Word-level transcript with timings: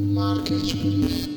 Marketplace. 0.00 1.28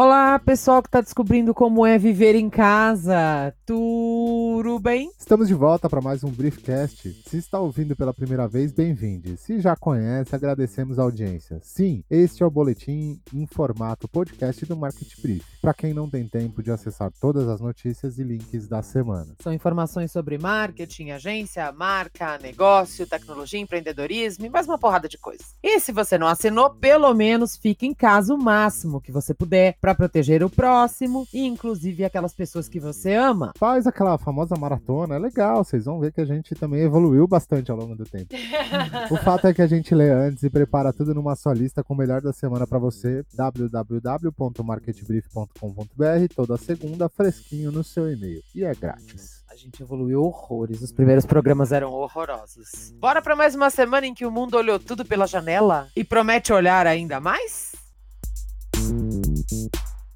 Olá, 0.00 0.38
pessoal 0.38 0.80
que 0.80 0.86
está 0.86 1.00
descobrindo 1.00 1.52
como 1.52 1.84
é 1.84 1.98
viver 1.98 2.36
em 2.36 2.48
casa. 2.48 3.52
Tudo 3.66 4.78
bem? 4.78 5.10
Estamos 5.18 5.48
de 5.48 5.54
volta 5.54 5.90
para 5.90 6.00
mais 6.00 6.22
um 6.22 6.30
Briefcast. 6.30 7.24
Se 7.28 7.36
está 7.36 7.58
ouvindo 7.58 7.96
pela 7.96 8.14
primeira 8.14 8.46
vez, 8.46 8.70
bem-vindo. 8.70 9.36
Se 9.36 9.60
já 9.60 9.74
conhece, 9.74 10.36
agradecemos 10.36 11.00
a 11.00 11.02
audiência. 11.02 11.58
Sim, 11.64 12.04
este 12.08 12.44
é 12.44 12.46
o 12.46 12.50
boletim 12.50 13.20
em 13.34 13.44
formato 13.44 14.06
podcast 14.06 14.64
do 14.66 14.76
Market 14.76 15.20
Brief. 15.20 15.44
Para 15.60 15.74
quem 15.74 15.92
não 15.92 16.08
tem 16.08 16.28
tempo 16.28 16.62
de 16.62 16.70
acessar 16.70 17.10
todas 17.20 17.48
as 17.48 17.60
notícias 17.60 18.20
e 18.20 18.22
links 18.22 18.68
da 18.68 18.80
semana. 18.82 19.34
São 19.42 19.52
informações 19.52 20.12
sobre 20.12 20.38
marketing, 20.38 21.10
agência, 21.10 21.72
marca, 21.72 22.38
negócio, 22.38 23.04
tecnologia, 23.04 23.58
empreendedorismo 23.58 24.46
e 24.46 24.48
mais 24.48 24.68
uma 24.68 24.78
porrada 24.78 25.08
de 25.08 25.18
coisas. 25.18 25.56
E 25.60 25.80
se 25.80 25.90
você 25.90 26.16
não 26.16 26.28
assinou, 26.28 26.70
pelo 26.70 27.12
menos 27.14 27.56
fique 27.56 27.84
em 27.84 27.92
casa 27.92 28.32
o 28.32 28.38
máximo 28.38 29.00
que 29.00 29.10
você 29.10 29.34
puder 29.34 29.76
para 29.88 29.94
proteger 29.94 30.44
o 30.44 30.50
próximo 30.50 31.26
e 31.32 31.46
inclusive 31.46 32.04
aquelas 32.04 32.34
pessoas 32.34 32.68
que 32.68 32.78
você 32.78 33.14
ama. 33.14 33.54
Faz 33.56 33.86
aquela 33.86 34.18
famosa 34.18 34.54
maratona, 34.54 35.14
é 35.14 35.18
legal, 35.18 35.64
vocês 35.64 35.86
vão 35.86 35.98
ver 35.98 36.12
que 36.12 36.20
a 36.20 36.26
gente 36.26 36.54
também 36.54 36.82
evoluiu 36.82 37.26
bastante 37.26 37.70
ao 37.70 37.78
longo 37.78 37.96
do 37.96 38.04
tempo. 38.04 38.26
o 39.10 39.16
fato 39.16 39.46
é 39.46 39.54
que 39.54 39.62
a 39.62 39.66
gente 39.66 39.94
lê 39.94 40.10
antes 40.10 40.42
e 40.42 40.50
prepara 40.50 40.92
tudo 40.92 41.14
numa 41.14 41.34
só 41.34 41.52
lista 41.52 41.82
com 41.82 41.94
o 41.94 41.96
melhor 41.96 42.20
da 42.20 42.34
semana 42.34 42.66
para 42.66 42.78
você, 42.78 43.24
www.marketbrief.com.br, 43.34 46.34
toda 46.36 46.58
segunda, 46.58 47.08
fresquinho 47.08 47.72
no 47.72 47.82
seu 47.82 48.12
e-mail. 48.12 48.42
E 48.54 48.64
é 48.64 48.74
grátis. 48.74 49.42
A 49.50 49.56
gente 49.56 49.82
evoluiu 49.82 50.22
horrores. 50.22 50.82
Os 50.82 50.92
primeiros 50.92 51.24
programas 51.24 51.72
eram 51.72 51.92
horrorosos. 51.92 52.92
Bora 52.98 53.22
para 53.22 53.34
mais 53.34 53.54
uma 53.54 53.70
semana 53.70 54.06
em 54.06 54.12
que 54.12 54.26
o 54.26 54.30
mundo 54.30 54.58
olhou 54.58 54.78
tudo 54.78 55.02
pela 55.02 55.26
janela 55.26 55.88
e 55.96 56.04
promete 56.04 56.52
olhar 56.52 56.86
ainda 56.86 57.18
mais? 57.18 57.72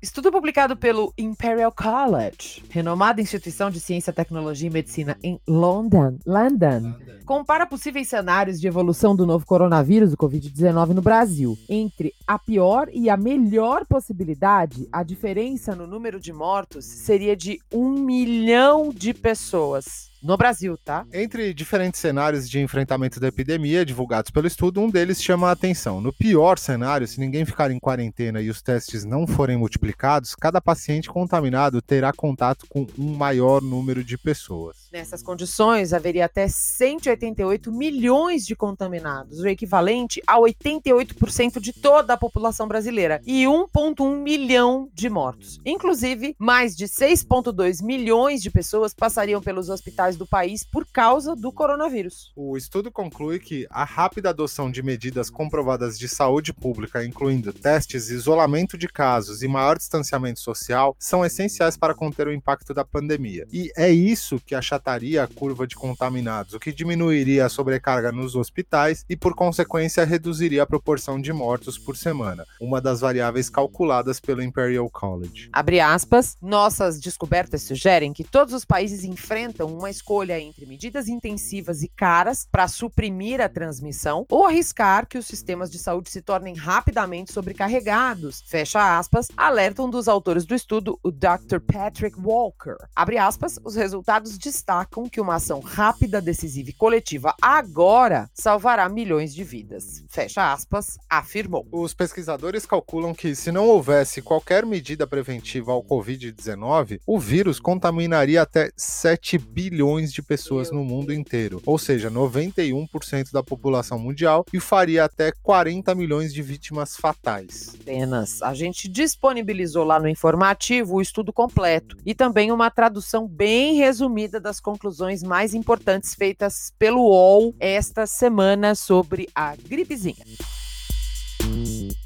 Estudo 0.03 0.33
publicado 0.33 0.77
pelo 0.77 1.15
Imperial 1.17 1.71
College, 1.71 2.61
renomada 2.69 3.21
instituição 3.21 3.71
de 3.71 3.79
ciência, 3.79 4.13
tecnologia 4.13 4.69
e 4.69 4.73
medicina 4.73 5.17
em 5.23 5.41
London, 5.47 6.19
London, 6.27 6.97
compara 7.25 7.65
possíveis 7.67 8.09
cenários 8.09 8.61
de 8.61 8.67
evolução 8.67 9.15
do 9.15 9.25
novo 9.25 9.47
coronavírus, 9.47 10.13
o 10.13 10.17
Covid-19, 10.17 10.89
no 10.89 11.03
Brasil. 11.03 11.57
Entre 11.69 12.13
a 12.27 12.37
pior 12.37 12.89
e 12.93 13.09
a 13.09 13.17
melhor 13.17 13.87
possibilidade, 13.87 14.89
a 14.91 15.05
diferença 15.05 15.77
no 15.77 15.87
número 15.87 16.19
de 16.19 16.33
mortos 16.33 16.85
seria 16.85 17.37
de 17.37 17.61
um 17.73 17.93
milhão 17.93 18.91
de 18.93 19.15
pessoas 19.15 20.12
no 20.23 20.37
Brasil, 20.37 20.79
tá? 20.79 21.05
Entre 21.13 21.53
diferentes 21.53 22.01
cenários 22.01 22.49
de 22.49 22.61
enfrentamento 22.61 23.19
da 23.19 23.29
epidemia 23.29 23.85
divulgados 23.85 24.31
pelo 24.31 24.47
estudo, 24.47 24.81
um 24.81 24.91
deles 24.91 25.23
chama 25.23 25.49
a 25.49 25.53
atenção. 25.53 26.01
No 26.01 26.13
pior 26.13 26.59
cenário, 26.59 27.07
se 27.07 27.19
ninguém 27.19 27.45
ficar 27.45 27.71
em 27.71 27.79
quarentena 27.79 28.41
e 28.41 28.49
os 28.49 28.63
testes 28.63 29.05
não 29.05 29.27
forem 29.27 29.57
multiplicados, 29.57 30.35
cada 30.35 30.61
paciente 30.61 31.11
contaminado 31.11 31.83
terá 31.83 32.13
contato 32.13 32.67
com 32.69 32.87
um 32.99 33.15
maior 33.15 33.61
número 33.61 34.05
de 34.05 34.17
pessoas. 34.17 34.89
Nessas 34.93 35.23
condições, 35.23 35.93
haveria 35.93 36.27
até 36.27 36.47
188 36.47 37.73
milhões 37.73 38.47
de 38.47 38.55
contaminados, 38.55 39.41
o 39.41 39.49
equivalente 39.49 40.23
a 40.27 40.39
88% 40.39 41.61
de 41.61 41.73
toda 41.73 42.15
a 42.15 42.17
população 42.17 42.69
brasileira, 42.69 43.21
e 43.27 43.45
1,1 43.45 44.23
milhão 44.23 44.89
de 44.95 45.09
mortos. 45.09 45.59
Inclusive, 45.65 46.37
mais 46.39 46.77
de 46.77 46.87
6,2 46.87 47.83
milhões 47.83 48.43
de 48.43 48.51
pessoas 48.51 48.95
passariam 48.95 49.41
pelos 49.41 49.69
hospitais 49.69 50.12
do 50.17 50.27
país 50.27 50.65
por 50.65 50.87
causa 50.87 51.35
do 51.35 51.53
coronavírus. 51.53 52.33
O 52.37 52.57
estudo 52.57 52.91
conclui 52.91 53.39
que 53.39 53.67
a 53.71 53.85
rápida 53.85 54.31
adoção 54.31 54.71
de 54.71 54.83
medidas 54.83 55.31
comprovadas 55.31 55.99
de 55.99 56.09
saúde 56.09 56.53
pública, 56.53 57.05
incluindo 57.05 57.53
testes, 57.53 58.11
isolamento 58.11 58.77
de 58.77 58.89
casos 58.89 59.43
e 59.43 59.49
maior 59.49 59.77
distanciamento 59.77 60.41
social, 60.41 60.97
são 60.99 61.25
essenciais 61.25 61.77
para 61.77 61.95
conter 61.95 62.27
o 62.27 62.33
impacto 62.33 62.75
da 62.75 62.85
pandemia. 62.85 63.47
E 63.53 63.71
é 63.77 63.91
isso 63.91 64.41
que 64.45 64.55
achataria 64.55 65.23
a 65.23 65.29
curva 65.29 65.67
de 65.67 65.77
contaminados, 65.77 66.55
o 66.55 66.61
que 66.61 66.73
diminuiria 66.73 67.47
a 67.47 67.49
sobrecarga 67.49 68.13
nos 68.13 68.35
hospitais 68.35 69.05
e, 69.09 69.17
por 69.17 69.35
consequência, 69.35 70.05
reduziria 70.05 70.63
a 70.63 70.67
proporção 70.67 71.21
de 71.21 71.33
mortos 71.33 71.79
por 71.79 71.97
semana, 71.97 72.45
uma 72.61 72.81
das 72.81 73.01
variáveis 73.01 73.49
calculadas 73.49 74.21
pelo 74.21 74.43
Imperial 74.43 74.89
College. 74.91 75.49
Abre 75.53 75.81
aspas, 75.81 76.37
nossas 76.41 77.01
descobertas 77.01 77.63
sugerem 77.63 78.13
que 78.13 78.25
todos 78.25 78.55
os 78.55 78.65
países 78.65 79.05
enfrentam 79.05 79.67
uma 79.67 79.91
escolha 80.03 80.41
entre 80.41 80.67
medidas 80.67 81.07
intensivas 81.07 81.81
e 81.83 81.89
caras 81.89 82.49
para 82.51 82.67
suprimir 82.67 83.41
a 83.41 83.49
transmissão 83.49 84.27
ou 84.29 84.45
arriscar 84.45 85.07
que 85.07 85.17
os 85.17 85.27
sistemas 85.27 85.71
de 85.71 85.79
saúde 85.79 86.11
se 86.11 86.21
tornem 86.21 86.57
rapidamente 86.57 87.33
sobrecarregados. 87.33 88.43
Fecha 88.49 88.99
aspas, 88.99 89.29
alertam 89.37 89.89
dos 89.89 90.09
autores 90.09 90.45
do 90.45 90.57
estudo, 90.57 90.99
o 91.05 91.13
Dr. 91.13 91.61
Patrick 91.65 92.19
Walker. 92.19 92.77
Abre 92.97 93.17
aspas, 93.17 93.61
os 93.65 93.77
resultados 93.77 94.37
destacam 94.37 95.09
que 95.09 95.21
uma 95.21 95.37
ação 95.37 95.61
rápida, 95.61 96.21
decisiva 96.21 96.71
e 96.71 96.75
coletiva 96.75 97.35
agora 97.41 98.29
salvará 98.35 98.89
milhões 98.89 99.33
de 99.33 99.45
vidas. 99.45 100.05
Fecha 100.09 100.53
aspas, 100.53 100.99
afirmou. 101.09 101.65
Os 101.71 101.95
pesquisadores 101.95 102.67
calculam 102.67 103.15
que 103.15 103.37
se 103.37 103.53
não 103.53 103.69
houvesse 103.69 104.21
qualquer 104.21 104.67
medida 104.67 105.07
preventiva 105.07 105.71
ao 105.71 105.85
Covid-19, 105.85 106.99
o 107.07 107.21
vírus 107.21 107.61
contaminaria 107.61 108.43
até 108.43 108.73
7 108.77 109.39
bilhões 109.39 109.92
milhões 109.93 110.13
de 110.13 110.23
pessoas 110.23 110.71
no 110.71 110.85
mundo 110.85 111.13
inteiro, 111.13 111.61
ou 111.67 111.79
seja, 111.79 112.11
91% 112.11 113.31
da 113.31 113.43
população 113.43 113.99
mundial, 113.99 114.45
e 114.53 114.59
faria 114.59 115.05
até 115.05 115.33
40 115.43 115.95
milhões 115.95 116.33
de 116.33 116.41
vítimas 116.41 116.97
fatais. 116.97 117.75
Apenas. 117.81 118.43
A 118.43 118.55
gente 118.55 118.89
disponibilizou 118.89 119.85
lá 119.85 120.01
no 120.01 120.09
informativo 120.09 120.97
o 120.97 121.03
estudo 121.03 121.33
completo 121.33 121.97
e 122.07 122.15
também 122.15 122.51
uma 122.51 122.71
tradução 122.71 123.29
bem 123.29 123.77
resumida 123.77 124.41
das 124.41 124.61
conclusões 124.61 125.23
mais 125.23 125.55
importantes 125.55 126.15
feitas 126.15 126.73
pelo 126.79 127.03
UOL 127.03 127.55
esta 127.61 128.07
semana 128.07 128.75
sobre 128.75 129.29
a 129.35 129.55
gripezinha. 129.57 130.25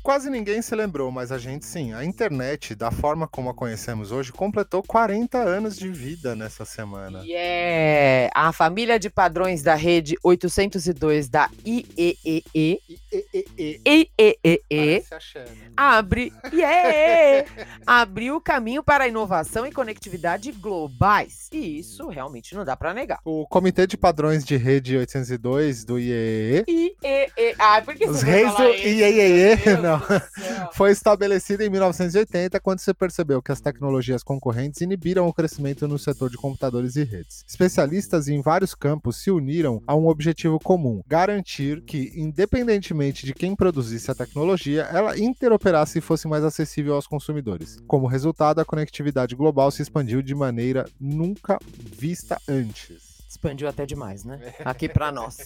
Quase 0.06 0.30
ninguém 0.30 0.62
se 0.62 0.72
lembrou, 0.72 1.10
mas 1.10 1.32
a 1.32 1.36
gente 1.36 1.66
sim. 1.66 1.92
A 1.92 2.04
internet, 2.04 2.76
da 2.76 2.92
forma 2.92 3.26
como 3.26 3.50
a 3.50 3.54
conhecemos 3.54 4.12
hoje, 4.12 4.30
completou 4.30 4.80
40 4.80 5.36
anos 5.36 5.76
de 5.76 5.88
vida 5.88 6.36
nessa 6.36 6.64
semana. 6.64 7.24
Yeah! 7.24 8.30
A 8.32 8.52
família 8.52 9.00
de 9.00 9.10
padrões 9.10 9.64
da 9.64 9.74
rede 9.74 10.16
802 10.22 11.28
da 11.28 11.50
IEEE 11.66 12.80
IEEE 13.84 15.04
abre 15.76 16.32
yeah, 16.52 17.50
abriu 17.84 18.36
o 18.36 18.40
caminho 18.40 18.84
para 18.84 19.04
a 19.04 19.08
inovação 19.08 19.66
e 19.66 19.72
conectividade 19.72 20.52
globais. 20.52 21.48
E 21.50 21.80
isso 21.80 22.06
realmente 22.06 22.54
não 22.54 22.64
dá 22.64 22.76
para 22.76 22.94
negar. 22.94 23.18
O 23.24 23.44
Comitê 23.48 23.88
de 23.88 23.96
Padrões 23.96 24.44
de 24.44 24.56
Rede 24.56 24.96
802 24.96 25.84
do 25.84 25.98
IEEE. 25.98 26.64
IEEE. 26.68 27.56
Ah, 27.58 27.82
por 27.82 27.96
que 27.96 28.06
Os 28.08 28.22
reis 28.22 28.54
do 28.54 28.62
IEEE, 28.62 29.76
não. 29.82 29.95
Foi 30.72 30.90
estabelecido 30.90 31.62
em 31.62 31.70
1980 31.70 32.60
quando 32.60 32.80
se 32.80 32.92
percebeu 32.92 33.42
que 33.42 33.52
as 33.52 33.60
tecnologias 33.60 34.22
concorrentes 34.22 34.80
inibiram 34.80 35.26
o 35.26 35.32
crescimento 35.32 35.86
no 35.88 35.98
setor 35.98 36.30
de 36.30 36.36
computadores 36.36 36.96
e 36.96 37.04
redes. 37.04 37.44
Especialistas 37.46 38.28
em 38.28 38.40
vários 38.40 38.74
campos 38.74 39.16
se 39.16 39.30
uniram 39.30 39.82
a 39.86 39.94
um 39.94 40.08
objetivo 40.08 40.58
comum: 40.58 41.02
garantir 41.06 41.82
que, 41.82 42.12
independentemente 42.14 43.26
de 43.26 43.34
quem 43.34 43.54
produzisse 43.54 44.10
a 44.10 44.14
tecnologia, 44.14 44.82
ela 44.92 45.18
interoperasse 45.18 45.98
e 45.98 46.02
fosse 46.02 46.28
mais 46.28 46.44
acessível 46.44 46.94
aos 46.94 47.06
consumidores. 47.06 47.78
Como 47.86 48.06
resultado, 48.06 48.60
a 48.60 48.64
conectividade 48.64 49.34
global 49.34 49.70
se 49.70 49.82
expandiu 49.82 50.22
de 50.22 50.34
maneira 50.34 50.86
nunca 51.00 51.58
vista 51.96 52.40
antes 52.48 53.05
expandiu 53.28 53.68
até 53.68 53.84
demais, 53.84 54.24
né? 54.24 54.54
Aqui 54.64 54.88
para 54.88 55.10
nós. 55.12 55.36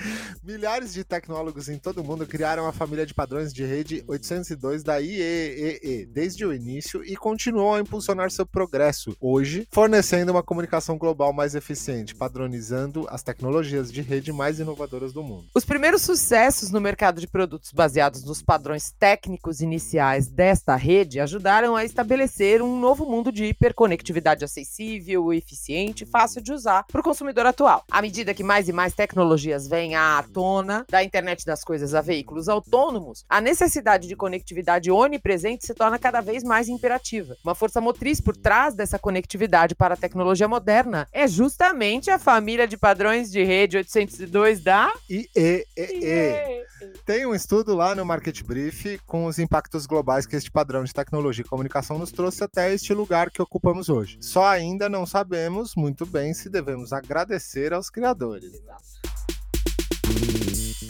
Milhares 0.42 0.92
de 0.92 1.04
tecnólogos 1.04 1.68
em 1.68 1.78
todo 1.78 2.00
o 2.00 2.04
mundo 2.04 2.26
criaram 2.26 2.66
a 2.66 2.72
família 2.72 3.06
de 3.06 3.14
padrões 3.14 3.52
de 3.52 3.64
rede 3.64 4.04
802 4.06 4.82
da 4.82 4.98
IEEE 4.98 6.06
desde 6.06 6.44
o 6.44 6.52
início 6.52 7.04
e 7.04 7.16
continuam 7.16 7.74
a 7.74 7.80
impulsionar 7.80 8.30
seu 8.30 8.46
progresso, 8.46 9.16
hoje 9.20 9.66
fornecendo 9.70 10.32
uma 10.32 10.42
comunicação 10.42 10.98
global 10.98 11.32
mais 11.32 11.54
eficiente, 11.54 12.14
padronizando 12.14 13.06
as 13.08 13.22
tecnologias 13.22 13.90
de 13.90 14.02
rede 14.02 14.32
mais 14.32 14.60
inovadoras 14.60 15.12
do 15.12 15.22
mundo. 15.22 15.46
Os 15.54 15.64
primeiros 15.64 16.02
sucessos 16.02 16.70
no 16.70 16.80
mercado 16.80 17.20
de 17.20 17.26
produtos 17.26 17.72
baseados 17.72 18.24
nos 18.24 18.42
padrões 18.42 18.92
técnicos 18.98 19.60
iniciais 19.60 20.28
desta 20.28 20.76
rede 20.76 21.20
ajudaram 21.20 21.76
a 21.76 21.84
estabelecer 21.84 22.62
um 22.62 22.78
novo 22.78 23.06
mundo 23.06 23.32
de 23.32 23.46
hiperconectividade 23.46 24.44
acessível, 24.44 25.32
eficiente 25.32 26.04
e 26.04 26.06
fácil 26.06 26.42
de 26.42 26.52
usar 26.52 26.84
para 26.84 27.00
o 27.00 27.04
consumidor 27.04 27.29
consumidor 27.30 27.46
atual. 27.46 27.84
À 27.90 28.02
medida 28.02 28.34
que 28.34 28.42
mais 28.42 28.68
e 28.68 28.72
mais 28.72 28.92
tecnologias 28.92 29.68
vêm 29.68 29.94
à 29.94 30.24
tona, 30.32 30.84
da 30.90 31.02
internet 31.02 31.46
das 31.46 31.62
coisas 31.62 31.94
a 31.94 32.00
veículos 32.00 32.48
autônomos, 32.48 33.24
a 33.28 33.40
necessidade 33.40 34.08
de 34.08 34.16
conectividade 34.16 34.90
onipresente 34.90 35.66
se 35.66 35.74
torna 35.74 35.98
cada 35.98 36.20
vez 36.20 36.42
mais 36.42 36.68
imperativa. 36.68 37.36
Uma 37.44 37.54
força 37.54 37.80
motriz 37.80 38.20
por 38.20 38.36
trás 38.36 38.74
dessa 38.74 38.98
conectividade 38.98 39.74
para 39.74 39.94
a 39.94 39.96
tecnologia 39.96 40.48
moderna 40.48 41.06
é 41.12 41.26
justamente 41.28 42.10
a 42.10 42.18
família 42.18 42.66
de 42.66 42.76
padrões 42.76 43.30
de 43.30 43.42
rede 43.44 43.76
802 43.76 44.60
da 44.60 44.92
IEEE. 45.08 46.64
Tem 47.04 47.26
um 47.26 47.34
estudo 47.34 47.74
lá 47.74 47.94
no 47.94 48.04
Market 48.04 48.42
Brief 48.42 48.98
com 49.06 49.26
os 49.26 49.38
impactos 49.38 49.86
globais 49.86 50.26
que 50.26 50.36
este 50.36 50.50
padrão 50.50 50.82
de 50.82 50.92
tecnologia 50.92 51.44
e 51.44 51.48
comunicação 51.48 51.98
nos 51.98 52.10
trouxe 52.10 52.42
até 52.42 52.72
este 52.72 52.94
lugar 52.94 53.30
que 53.30 53.42
ocupamos 53.42 53.88
hoje. 53.88 54.18
Só 54.20 54.46
ainda 54.46 54.88
não 54.88 55.04
sabemos 55.04 55.74
muito 55.74 56.06
bem 56.06 56.32
se 56.32 56.48
devemos 56.48 56.92
agradecer 57.20 57.72
aos 57.74 57.90
criadores. 57.90 58.62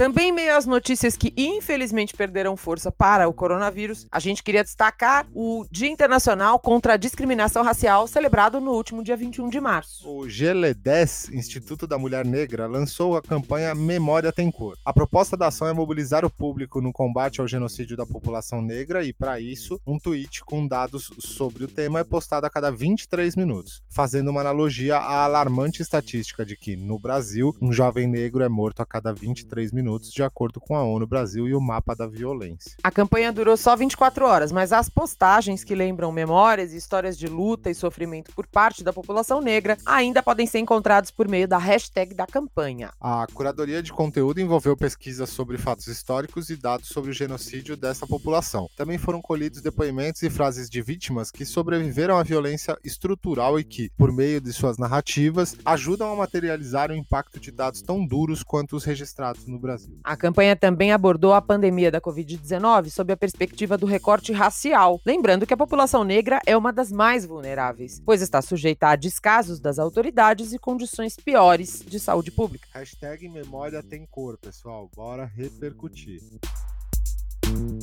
Também 0.01 0.33
meio 0.33 0.57
às 0.57 0.65
notícias 0.65 1.15
que 1.15 1.31
infelizmente 1.37 2.17
perderam 2.17 2.57
força 2.57 2.91
para 2.91 3.29
o 3.29 3.35
coronavírus, 3.35 4.07
a 4.11 4.19
gente 4.19 4.43
queria 4.43 4.65
destacar 4.65 5.27
o 5.35 5.67
Dia 5.71 5.91
Internacional 5.91 6.59
contra 6.59 6.95
a 6.95 6.97
Discriminação 6.97 7.63
Racial, 7.63 8.07
celebrado 8.07 8.63
no 8.63 8.71
último 8.71 9.05
dia 9.05 9.15
21 9.15 9.51
de 9.51 9.61
março. 9.61 10.09
O 10.09 10.23
GLE10, 10.23 11.35
Instituto 11.35 11.87
da 11.87 11.99
Mulher 11.99 12.25
Negra, 12.25 12.67
lançou 12.67 13.15
a 13.15 13.21
campanha 13.21 13.75
Memória 13.75 14.33
Tem 14.33 14.51
Cor. 14.51 14.75
A 14.87 14.91
proposta 14.91 15.37
da 15.37 15.49
ação 15.49 15.69
é 15.69 15.73
mobilizar 15.75 16.25
o 16.25 16.31
público 16.31 16.81
no 16.81 16.95
combate 16.95 17.43
ao 17.43 17.47
genocídio 17.47 17.95
da 17.95 18.07
população 18.07 18.63
negra 18.63 19.05
e, 19.05 19.13
para 19.13 19.39
isso, 19.39 19.79
um 19.87 19.99
tweet 19.99 20.43
com 20.47 20.67
dados 20.67 21.11
sobre 21.19 21.65
o 21.65 21.69
tema 21.69 22.01
é 22.01 22.05
postado 22.05 22.47
a 22.47 22.51
cada 22.51 22.71
23 22.71 23.37
minutos, 23.37 23.83
fazendo 23.91 24.31
uma 24.31 24.41
analogia 24.41 24.97
à 24.97 25.25
alarmante 25.25 25.83
estatística 25.83 26.43
de 26.43 26.57
que, 26.57 26.75
no 26.75 26.99
Brasil, 26.99 27.55
um 27.61 27.71
jovem 27.71 28.07
negro 28.07 28.43
é 28.43 28.49
morto 28.49 28.81
a 28.81 28.87
cada 28.87 29.13
23 29.13 29.73
minutos 29.73 29.90
minutos, 29.91 30.13
de 30.13 30.23
acordo 30.23 30.61
com 30.61 30.77
a 30.77 30.85
ONU 30.85 31.07
Brasil 31.07 31.49
e 31.49 31.55
o 31.55 31.61
mapa 31.61 31.95
da 31.95 32.07
violência. 32.07 32.77
A 32.83 32.91
campanha 32.91 33.33
durou 33.33 33.57
só 33.57 33.75
24 33.75 34.25
horas, 34.25 34.53
mas 34.53 34.73
as 34.73 34.89
postagens 34.89 35.65
que 35.65 35.75
lembram 35.75 36.13
memórias 36.13 36.73
e 36.73 36.77
histórias 36.77 37.19
de 37.19 37.27
luta 37.27 37.69
e 37.71 37.75
sofrimento 37.75 38.33
por 38.33 38.47
parte 38.47 38.85
da 38.85 38.93
população 38.93 39.41
negra 39.41 39.77
ainda 39.85 40.23
podem 40.23 40.47
ser 40.47 40.61
encontradas 40.61 41.11
por 41.11 41.27
meio 41.27 41.49
da 41.49 41.59
hashtag 41.59 42.15
da 42.15 42.27
campanha. 42.27 42.91
A 43.01 43.27
curadoria 43.35 43.83
de 43.83 43.93
conteúdo 43.93 44.41
envolveu 44.41 44.77
pesquisas 44.77 45.31
sobre 45.31 45.59
fatos 45.59 45.89
históricos 45.89 46.51
e 46.51 46.57
dados 46.57 46.89
sobre 46.89 47.11
o 47.11 47.15
genocídio 47.15 47.77
dessa 47.77 48.07
população. 48.07 48.69
Também 48.77 48.99
foram 48.99 49.21
colhidos 49.21 49.61
depoimentos 49.61 50.23
e 50.23 50.31
frases 50.31 50.71
de 50.71 50.81
vítimas 50.81 51.31
que 51.31 51.45
sobreviveram 51.45 52.17
à 52.17 52.23
violência 52.23 52.79
estrutural 52.85 53.59
e 53.59 53.65
que, 53.65 53.91
por 53.99 54.13
meio 54.13 54.41
de 54.41 54.53
suas 54.53 54.79
narrativas, 54.79 55.57
ajudam 55.65 56.13
a 56.13 56.17
materializar 56.17 56.91
o 56.91 56.95
impacto 56.97 57.41
de 57.41 57.51
dados 57.51 57.83
tão 57.83 58.07
duros 58.07 58.43
quanto 58.43 58.77
os 58.77 58.85
registrados 58.85 59.47
no 59.47 59.59
Brasil. 59.59 59.80
Brasil. 59.87 60.01
A 60.03 60.17
campanha 60.17 60.57
também 60.57 60.93
abordou 60.93 61.33
a 61.33 61.43
pandemia 61.43 61.91
da 61.91 62.01
Covid-19 62.01 62.91
sob 62.91 63.13
a 63.13 63.17
perspectiva 63.17 63.77
do 63.77 63.87
recorte 63.87 64.33
racial, 64.33 65.01
lembrando 65.05 65.47
que 65.47 65.55
a 65.55 65.57
população 65.57 66.05
negra 66.05 66.41
é 66.47 66.57
uma 66.57 66.73
das 66.73 66.91
mais 66.91 67.25
vulneráveis, 67.25 68.01
pois 68.05 68.23
está 68.23 68.41
sujeita 68.41 68.89
a 68.89 68.97
descasos 68.97 69.61
das 69.61 69.79
autoridades 69.79 70.53
e 70.53 70.59
condições 70.59 71.17
piores 71.17 71.85
de 71.87 72.01
saúde 72.01 72.31
pública. 72.31 72.69
Hashtag 72.73 73.29
memória 73.29 73.83
tem 73.83 74.07
cor, 74.07 74.39
pessoal. 74.39 74.91
Bora 74.95 75.25
repercutir. 75.25 76.21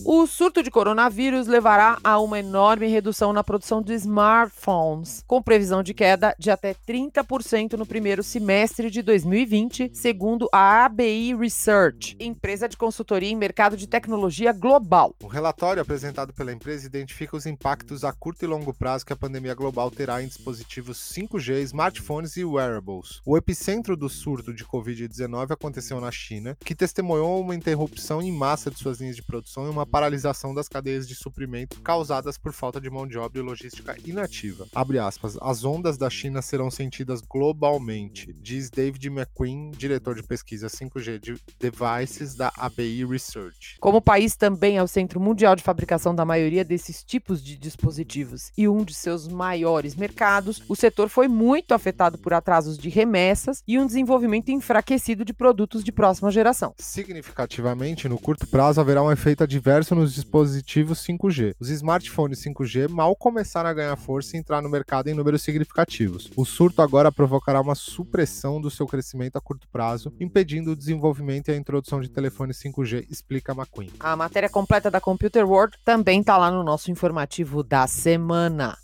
O 0.09 0.25
surto 0.25 0.63
de 0.63 0.71
coronavírus 0.71 1.47
levará 1.47 1.99
a 2.01 2.17
uma 2.17 2.39
enorme 2.39 2.87
redução 2.87 3.33
na 3.33 3.43
produção 3.43 3.81
de 3.81 3.93
smartphones, 3.93 5.21
com 5.27 5.43
previsão 5.43 5.83
de 5.83 5.93
queda 5.93 6.33
de 6.39 6.49
até 6.49 6.73
30% 6.73 7.73
no 7.73 7.85
primeiro 7.85 8.23
semestre 8.23 8.89
de 8.89 9.01
2020, 9.01 9.91
segundo 9.93 10.47
a 10.53 10.85
ABI 10.85 11.35
Research, 11.35 12.15
empresa 12.21 12.69
de 12.69 12.77
consultoria 12.77 13.29
em 13.29 13.35
mercado 13.35 13.75
de 13.75 13.85
tecnologia 13.85 14.53
global. 14.53 15.13
O 15.21 15.27
relatório 15.27 15.81
apresentado 15.81 16.33
pela 16.33 16.53
empresa 16.53 16.85
identifica 16.85 17.35
os 17.35 17.45
impactos 17.45 18.05
a 18.05 18.13
curto 18.13 18.45
e 18.45 18.47
longo 18.47 18.73
prazo 18.73 19.05
que 19.05 19.11
a 19.11 19.17
pandemia 19.17 19.53
global 19.53 19.91
terá 19.91 20.23
em 20.23 20.27
dispositivos 20.27 20.99
5G, 20.99 21.63
smartphones 21.63 22.37
e 22.37 22.45
wearables. 22.45 23.21
O 23.25 23.35
epicentro 23.35 23.97
do 23.97 24.07
surto 24.07 24.53
de 24.53 24.63
Covid-19 24.63 25.51
aconteceu 25.51 25.99
na 25.99 26.11
China, 26.11 26.57
que 26.63 26.73
testemunhou 26.73 27.41
uma 27.41 27.55
interrupção 27.55 28.21
em 28.21 28.31
massa 28.31 28.71
de 28.71 28.79
suas 28.79 29.01
linhas 29.01 29.17
de 29.17 29.23
produção 29.23 29.56
e 29.65 29.69
uma 29.69 29.85
paralisação 29.85 30.53
das 30.53 30.67
cadeias 30.67 31.07
de 31.07 31.15
suprimento 31.15 31.81
causadas 31.81 32.37
por 32.37 32.53
falta 32.53 32.79
de 32.79 32.89
mão 32.89 33.07
de 33.07 33.17
obra 33.17 33.39
e 33.39 33.43
logística 33.43 33.95
inativa. 34.05 34.67
Abre 34.73 34.99
aspas, 34.99 35.37
as 35.41 35.63
ondas 35.63 35.97
da 35.97 36.09
China 36.09 36.41
serão 36.41 36.69
sentidas 36.69 37.21
globalmente, 37.21 38.33
diz 38.33 38.69
David 38.69 39.07
McQueen, 39.07 39.71
diretor 39.71 40.15
de 40.15 40.23
pesquisa 40.23 40.67
5G 40.67 41.19
de 41.19 41.35
devices 41.59 42.35
da 42.35 42.51
ABI 42.57 43.05
Research. 43.05 43.77
Como 43.79 43.97
o 43.97 44.01
país 44.01 44.35
também 44.35 44.77
é 44.77 44.83
o 44.83 44.87
centro 44.87 45.19
mundial 45.19 45.55
de 45.55 45.63
fabricação 45.63 46.13
da 46.13 46.25
maioria 46.25 46.63
desses 46.63 47.03
tipos 47.03 47.43
de 47.43 47.57
dispositivos 47.57 48.51
e 48.57 48.67
um 48.67 48.83
de 48.83 48.93
seus 48.93 49.27
maiores 49.27 49.95
mercados, 49.95 50.61
o 50.67 50.75
setor 50.75 51.09
foi 51.09 51.27
muito 51.27 51.73
afetado 51.73 52.17
por 52.17 52.33
atrasos 52.33 52.77
de 52.77 52.89
remessas 52.89 53.63
e 53.67 53.79
um 53.79 53.85
desenvolvimento 53.85 54.49
enfraquecido 54.49 55.23
de 55.23 55.33
produtos 55.33 55.83
de 55.83 55.91
próxima 55.91 56.31
geração. 56.31 56.73
Significativamente, 56.77 58.07
no 58.07 58.19
curto 58.19 58.45
prazo 58.47 58.81
haverá 58.81 59.01
um 59.01 59.11
efeito 59.11 59.46
adverso 59.47 59.95
nos 59.95 60.13
dispositivos 60.13 60.99
5G. 60.99 61.55
Os 61.59 61.69
smartphones 61.69 62.43
5G 62.43 62.89
mal 62.89 63.15
começaram 63.15 63.69
a 63.69 63.73
ganhar 63.73 63.95
força 63.95 64.35
e 64.35 64.39
entrar 64.39 64.61
no 64.61 64.69
mercado 64.69 65.07
em 65.07 65.13
números 65.13 65.41
significativos. 65.41 66.29
O 66.35 66.45
surto 66.45 66.81
agora 66.81 67.11
provocará 67.11 67.61
uma 67.61 67.73
supressão 67.73 68.59
do 68.59 68.69
seu 68.69 68.85
crescimento 68.85 69.37
a 69.37 69.41
curto 69.41 69.67
prazo, 69.71 70.13
impedindo 70.19 70.71
o 70.71 70.75
desenvolvimento 70.75 71.47
e 71.47 71.51
a 71.53 71.57
introdução 71.57 72.01
de 72.01 72.09
telefones 72.09 72.61
5G, 72.61 73.07
explica 73.09 73.53
McQueen. 73.53 73.89
A 73.99 74.15
matéria 74.15 74.49
completa 74.49 74.91
da 74.91 74.99
Computer 74.99 75.45
World 75.47 75.77
também 75.83 76.19
está 76.19 76.37
lá 76.37 76.51
no 76.51 76.63
nosso 76.63 76.91
informativo 76.91 77.63
da 77.63 77.87
semana. 77.87 78.77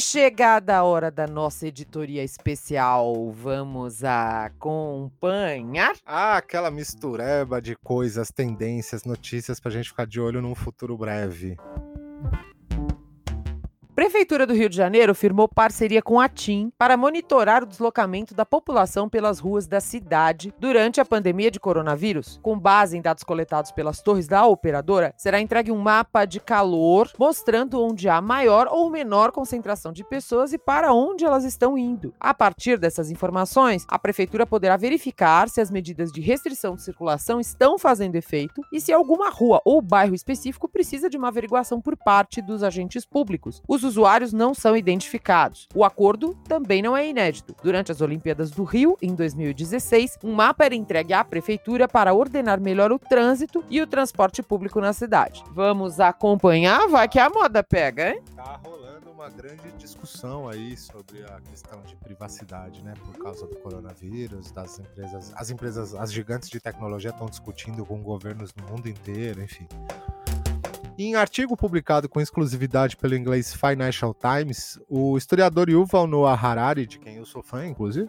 Chegada 0.00 0.76
a 0.76 0.84
hora 0.84 1.10
da 1.10 1.26
nossa 1.26 1.66
editoria 1.66 2.22
especial. 2.22 3.32
Vamos 3.32 4.04
acompanhar? 4.04 5.96
Ah, 6.06 6.36
aquela 6.36 6.70
mistureba 6.70 7.60
de 7.60 7.74
coisas, 7.74 8.30
tendências, 8.30 9.04
notícias 9.04 9.58
pra 9.58 9.70
gente 9.70 9.88
ficar 9.88 10.06
de 10.06 10.20
olho 10.20 10.40
num 10.40 10.54
futuro 10.54 10.96
breve. 10.96 11.56
Prefeitura 13.98 14.46
do 14.46 14.54
Rio 14.54 14.68
de 14.68 14.76
Janeiro 14.76 15.12
firmou 15.12 15.48
parceria 15.48 16.00
com 16.00 16.20
a 16.20 16.28
TIM 16.28 16.70
para 16.78 16.96
monitorar 16.96 17.64
o 17.64 17.66
deslocamento 17.66 18.32
da 18.32 18.46
população 18.46 19.08
pelas 19.08 19.40
ruas 19.40 19.66
da 19.66 19.80
cidade 19.80 20.54
durante 20.60 21.00
a 21.00 21.04
pandemia 21.04 21.50
de 21.50 21.58
coronavírus. 21.58 22.38
Com 22.40 22.56
base 22.56 22.96
em 22.96 23.02
dados 23.02 23.24
coletados 23.24 23.72
pelas 23.72 24.00
torres 24.00 24.28
da 24.28 24.46
operadora, 24.46 25.12
será 25.16 25.40
entregue 25.40 25.72
um 25.72 25.78
mapa 25.78 26.24
de 26.26 26.38
calor 26.38 27.10
mostrando 27.18 27.82
onde 27.82 28.08
há 28.08 28.20
maior 28.20 28.68
ou 28.70 28.88
menor 28.88 29.32
concentração 29.32 29.92
de 29.92 30.04
pessoas 30.04 30.52
e 30.52 30.58
para 30.58 30.92
onde 30.92 31.24
elas 31.24 31.42
estão 31.42 31.76
indo. 31.76 32.14
A 32.20 32.32
partir 32.32 32.78
dessas 32.78 33.10
informações, 33.10 33.84
a 33.88 33.98
prefeitura 33.98 34.46
poderá 34.46 34.76
verificar 34.76 35.48
se 35.48 35.60
as 35.60 35.72
medidas 35.72 36.12
de 36.12 36.20
restrição 36.20 36.76
de 36.76 36.82
circulação 36.82 37.40
estão 37.40 37.76
fazendo 37.76 38.14
efeito 38.14 38.62
e 38.72 38.80
se 38.80 38.92
alguma 38.92 39.28
rua 39.28 39.60
ou 39.64 39.82
bairro 39.82 40.14
específico 40.14 40.68
precisa 40.68 41.10
de 41.10 41.16
uma 41.16 41.26
averiguação 41.26 41.80
por 41.80 41.96
parte 41.96 42.40
dos 42.40 42.62
agentes 42.62 43.04
públicos. 43.04 43.60
Os 43.66 43.87
usuários 43.88 44.32
não 44.32 44.54
são 44.54 44.76
identificados. 44.76 45.66
O 45.74 45.84
acordo 45.84 46.36
também 46.46 46.82
não 46.82 46.96
é 46.96 47.08
inédito. 47.08 47.54
Durante 47.62 47.90
as 47.90 48.00
Olimpíadas 48.00 48.50
do 48.50 48.62
Rio, 48.62 48.96
em 49.02 49.14
2016, 49.14 50.18
um 50.22 50.34
mapa 50.34 50.64
era 50.64 50.74
entregue 50.74 51.12
à 51.12 51.24
prefeitura 51.24 51.88
para 51.88 52.14
ordenar 52.14 52.60
melhor 52.60 52.92
o 52.92 52.98
trânsito 52.98 53.64
e 53.68 53.80
o 53.80 53.86
transporte 53.86 54.42
público 54.42 54.80
na 54.80 54.92
cidade. 54.92 55.42
Vamos 55.52 55.98
acompanhar? 55.98 56.86
Vai 56.88 57.08
que 57.08 57.18
a 57.18 57.30
moda 57.30 57.62
pega, 57.62 58.10
hein? 58.10 58.22
Tá 58.36 58.60
rolando 58.62 59.10
uma 59.10 59.28
grande 59.28 59.72
discussão 59.78 60.48
aí 60.48 60.76
sobre 60.76 61.24
a 61.24 61.40
questão 61.40 61.80
de 61.82 61.96
privacidade, 61.96 62.82
né, 62.82 62.94
por 63.04 63.18
causa 63.22 63.46
do 63.46 63.56
coronavírus, 63.56 64.52
das 64.52 64.78
empresas, 64.78 65.32
as 65.34 65.50
empresas, 65.50 65.94
as 65.94 66.12
gigantes 66.12 66.48
de 66.48 66.60
tecnologia 66.60 67.10
estão 67.10 67.26
discutindo 67.26 67.84
com 67.84 68.00
governos 68.02 68.54
no 68.54 68.66
mundo 68.68 68.88
inteiro, 68.88 69.42
enfim. 69.42 69.66
Em 71.00 71.14
artigo 71.14 71.56
publicado 71.56 72.08
com 72.08 72.20
exclusividade 72.20 72.96
pelo 72.96 73.14
inglês 73.14 73.54
Financial 73.54 74.12
Times, 74.12 74.80
o 74.88 75.16
historiador 75.16 75.70
Yuval 75.70 76.08
Noah 76.08 76.34
Harari, 76.34 76.88
de 76.88 76.98
quem 76.98 77.18
eu 77.18 77.24
sou 77.24 77.40
fã, 77.40 77.64
inclusive, 77.64 78.08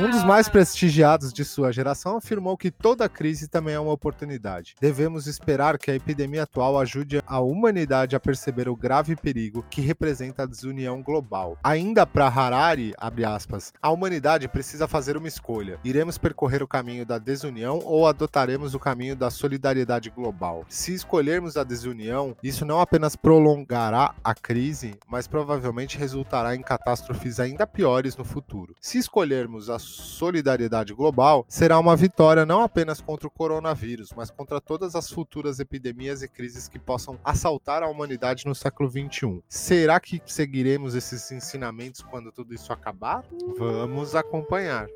um 0.00 0.10
dos 0.10 0.24
mais 0.24 0.48
prestigiados 0.48 1.32
de 1.32 1.44
sua 1.44 1.70
geração, 1.70 2.16
afirmou 2.16 2.56
que 2.56 2.68
toda 2.68 3.08
crise 3.08 3.46
também 3.46 3.76
é 3.76 3.78
uma 3.78 3.92
oportunidade. 3.92 4.74
Devemos 4.80 5.28
esperar 5.28 5.78
que 5.78 5.88
a 5.88 5.94
epidemia 5.94 6.42
atual 6.42 6.80
ajude 6.80 7.22
a 7.24 7.38
humanidade 7.38 8.16
a 8.16 8.20
perceber 8.20 8.68
o 8.68 8.74
grave 8.74 9.14
perigo 9.14 9.64
que 9.70 9.80
representa 9.80 10.42
a 10.42 10.46
desunião 10.46 11.00
global. 11.04 11.56
Ainda 11.62 12.04
para 12.04 12.26
Harari, 12.26 12.92
aspas, 13.24 13.72
a 13.80 13.88
humanidade 13.88 14.48
precisa 14.48 14.88
fazer 14.88 15.16
uma 15.16 15.28
escolha. 15.28 15.78
Iremos 15.84 16.18
percorrer 16.18 16.60
o 16.60 16.66
caminho 16.66 17.06
da 17.06 17.18
desunião 17.18 17.78
ou 17.84 18.04
adotaremos 18.04 18.74
o 18.74 18.80
caminho 18.80 19.14
da 19.14 19.30
solidariedade 19.30 20.10
global? 20.10 20.64
Se 20.68 20.92
escolhermos 20.92 21.56
a 21.56 21.62
desunião, 21.62 22.15
opinião, 22.16 22.36
isso 22.42 22.64
não 22.64 22.80
apenas 22.80 23.14
prolongará 23.14 24.14
a 24.22 24.34
crise, 24.34 24.98
mas 25.06 25.26
provavelmente 25.26 25.98
resultará 25.98 26.54
em 26.54 26.62
catástrofes 26.62 27.38
ainda 27.38 27.66
piores 27.66 28.16
no 28.16 28.24
futuro. 28.24 28.74
Se 28.80 28.98
escolhermos 28.98 29.68
a 29.68 29.78
solidariedade 29.78 30.94
global, 30.94 31.44
será 31.48 31.78
uma 31.78 31.96
vitória 31.96 32.46
não 32.46 32.62
apenas 32.62 33.00
contra 33.00 33.26
o 33.26 33.30
coronavírus, 33.30 34.10
mas 34.16 34.30
contra 34.30 34.60
todas 34.60 34.94
as 34.94 35.10
futuras 35.10 35.60
epidemias 35.60 36.22
e 36.22 36.28
crises 36.28 36.68
que 36.68 36.78
possam 36.78 37.18
assaltar 37.24 37.82
a 37.82 37.88
humanidade 37.88 38.46
no 38.46 38.54
século 38.54 38.90
XXI. 38.90 39.42
Será 39.48 40.00
que 40.00 40.20
seguiremos 40.26 40.94
esses 40.94 41.30
ensinamentos 41.30 42.02
quando 42.02 42.32
tudo 42.32 42.54
isso 42.54 42.72
acabar? 42.72 43.24
Vamos 43.58 44.14
acompanhar. 44.14 44.86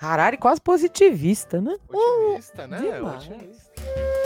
Harari 0.00 0.36
quase 0.36 0.60
positivista, 0.60 1.60
né? 1.60 1.76
Otimista, 1.88 2.66
né? 2.68 2.80
demais. 2.80 3.26
Otimista. 3.26 4.17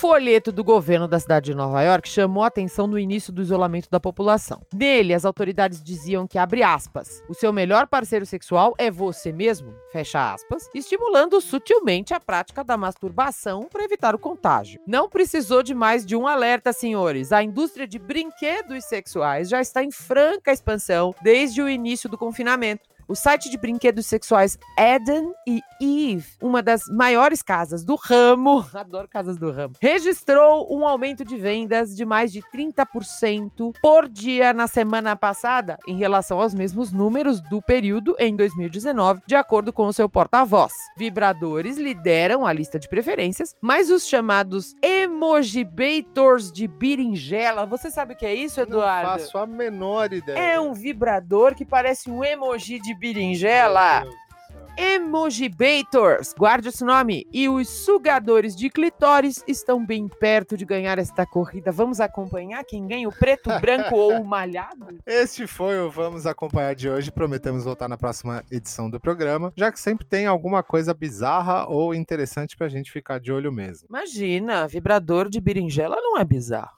Folheto 0.00 0.50
do 0.50 0.64
governo 0.64 1.06
da 1.06 1.20
cidade 1.20 1.50
de 1.50 1.54
Nova 1.54 1.82
York 1.82 2.08
chamou 2.08 2.42
a 2.42 2.46
atenção 2.46 2.86
no 2.86 2.98
início 2.98 3.30
do 3.30 3.42
isolamento 3.42 3.90
da 3.90 4.00
população. 4.00 4.62
Nele, 4.72 5.12
as 5.12 5.26
autoridades 5.26 5.84
diziam 5.84 6.26
que, 6.26 6.38
abre 6.38 6.62
aspas, 6.62 7.22
o 7.28 7.34
seu 7.34 7.52
melhor 7.52 7.86
parceiro 7.86 8.24
sexual 8.24 8.74
é 8.78 8.90
você 8.90 9.30
mesmo, 9.30 9.74
fecha 9.92 10.32
aspas, 10.32 10.70
estimulando 10.74 11.38
sutilmente 11.42 12.14
a 12.14 12.18
prática 12.18 12.64
da 12.64 12.78
masturbação 12.78 13.68
para 13.70 13.84
evitar 13.84 14.14
o 14.14 14.18
contágio. 14.18 14.80
Não 14.86 15.06
precisou 15.06 15.62
de 15.62 15.74
mais 15.74 16.06
de 16.06 16.16
um 16.16 16.26
alerta, 16.26 16.72
senhores. 16.72 17.30
A 17.30 17.42
indústria 17.42 17.86
de 17.86 17.98
brinquedos 17.98 18.86
sexuais 18.86 19.50
já 19.50 19.60
está 19.60 19.84
em 19.84 19.90
franca 19.90 20.50
expansão 20.50 21.14
desde 21.20 21.60
o 21.60 21.68
início 21.68 22.08
do 22.08 22.16
confinamento. 22.16 22.88
O 23.10 23.16
site 23.16 23.50
de 23.50 23.58
brinquedos 23.58 24.06
sexuais 24.06 24.56
Eden 24.78 25.32
e 25.44 25.60
Eve, 25.82 26.28
uma 26.40 26.62
das 26.62 26.82
maiores 26.88 27.42
casas 27.42 27.82
do 27.84 27.96
ramo, 27.96 28.64
adoro 28.72 29.08
casas 29.08 29.36
do 29.36 29.50
ramo, 29.50 29.74
registrou 29.80 30.72
um 30.72 30.86
aumento 30.86 31.24
de 31.24 31.36
vendas 31.36 31.96
de 31.96 32.04
mais 32.04 32.30
de 32.30 32.40
30% 32.54 33.72
por 33.82 34.08
dia 34.08 34.52
na 34.52 34.68
semana 34.68 35.16
passada, 35.16 35.76
em 35.88 35.96
relação 35.96 36.40
aos 36.40 36.54
mesmos 36.54 36.92
números 36.92 37.40
do 37.40 37.60
período 37.60 38.14
em 38.16 38.36
2019, 38.36 39.22
de 39.26 39.34
acordo 39.34 39.72
com 39.72 39.86
o 39.86 39.92
seu 39.92 40.08
porta-voz. 40.08 40.72
Vibradores 40.96 41.78
lideram 41.78 42.46
a 42.46 42.52
lista 42.52 42.78
de 42.78 42.88
preferências, 42.88 43.56
mas 43.60 43.90
os 43.90 44.06
chamados 44.06 44.72
emojibators 44.80 46.52
de 46.52 46.68
berinjela, 46.68 47.66
você 47.66 47.90
sabe 47.90 48.14
o 48.14 48.16
que 48.16 48.24
é 48.24 48.36
isso, 48.36 48.60
Eduardo? 48.60 49.10
Não 49.10 49.18
faço 49.18 49.36
a 49.36 49.48
menor 49.48 50.12
ideia. 50.12 50.38
É 50.38 50.60
um 50.60 50.72
vibrador 50.72 51.56
que 51.56 51.64
parece 51.64 52.08
um 52.08 52.22
emoji 52.22 52.78
de 52.78 52.99
berinjela. 53.00 54.04
Emojibators, 54.76 56.34
guarde 56.38 56.68
esse 56.68 56.84
nome. 56.84 57.26
E 57.32 57.48
os 57.48 57.68
sugadores 57.68 58.54
de 58.54 58.70
clitóris 58.70 59.42
estão 59.48 59.84
bem 59.84 60.06
perto 60.06 60.56
de 60.56 60.64
ganhar 60.64 60.98
esta 60.98 61.26
corrida. 61.26 61.72
Vamos 61.72 61.98
acompanhar 62.00 62.64
quem 62.64 62.86
ganha 62.86 63.08
o 63.08 63.12
preto, 63.12 63.50
branco 63.60 63.94
ou 63.94 64.20
o 64.20 64.24
malhado? 64.24 64.86
Este 65.06 65.46
foi 65.46 65.78
o 65.80 65.90
Vamos 65.90 66.26
Acompanhar 66.26 66.74
de 66.74 66.88
hoje. 66.88 67.10
Prometemos 67.10 67.64
voltar 67.64 67.88
na 67.88 67.98
próxima 67.98 68.44
edição 68.50 68.88
do 68.88 69.00
programa, 69.00 69.52
já 69.56 69.72
que 69.72 69.80
sempre 69.80 70.06
tem 70.06 70.26
alguma 70.26 70.62
coisa 70.62 70.94
bizarra 70.94 71.66
ou 71.68 71.94
interessante 71.94 72.56
pra 72.56 72.68
gente 72.68 72.92
ficar 72.92 73.18
de 73.18 73.32
olho 73.32 73.52
mesmo. 73.52 73.86
Imagina, 73.88 74.66
vibrador 74.66 75.28
de 75.28 75.40
berinjela 75.40 75.96
não 75.96 76.18
é 76.18 76.24
bizarro. 76.24 76.72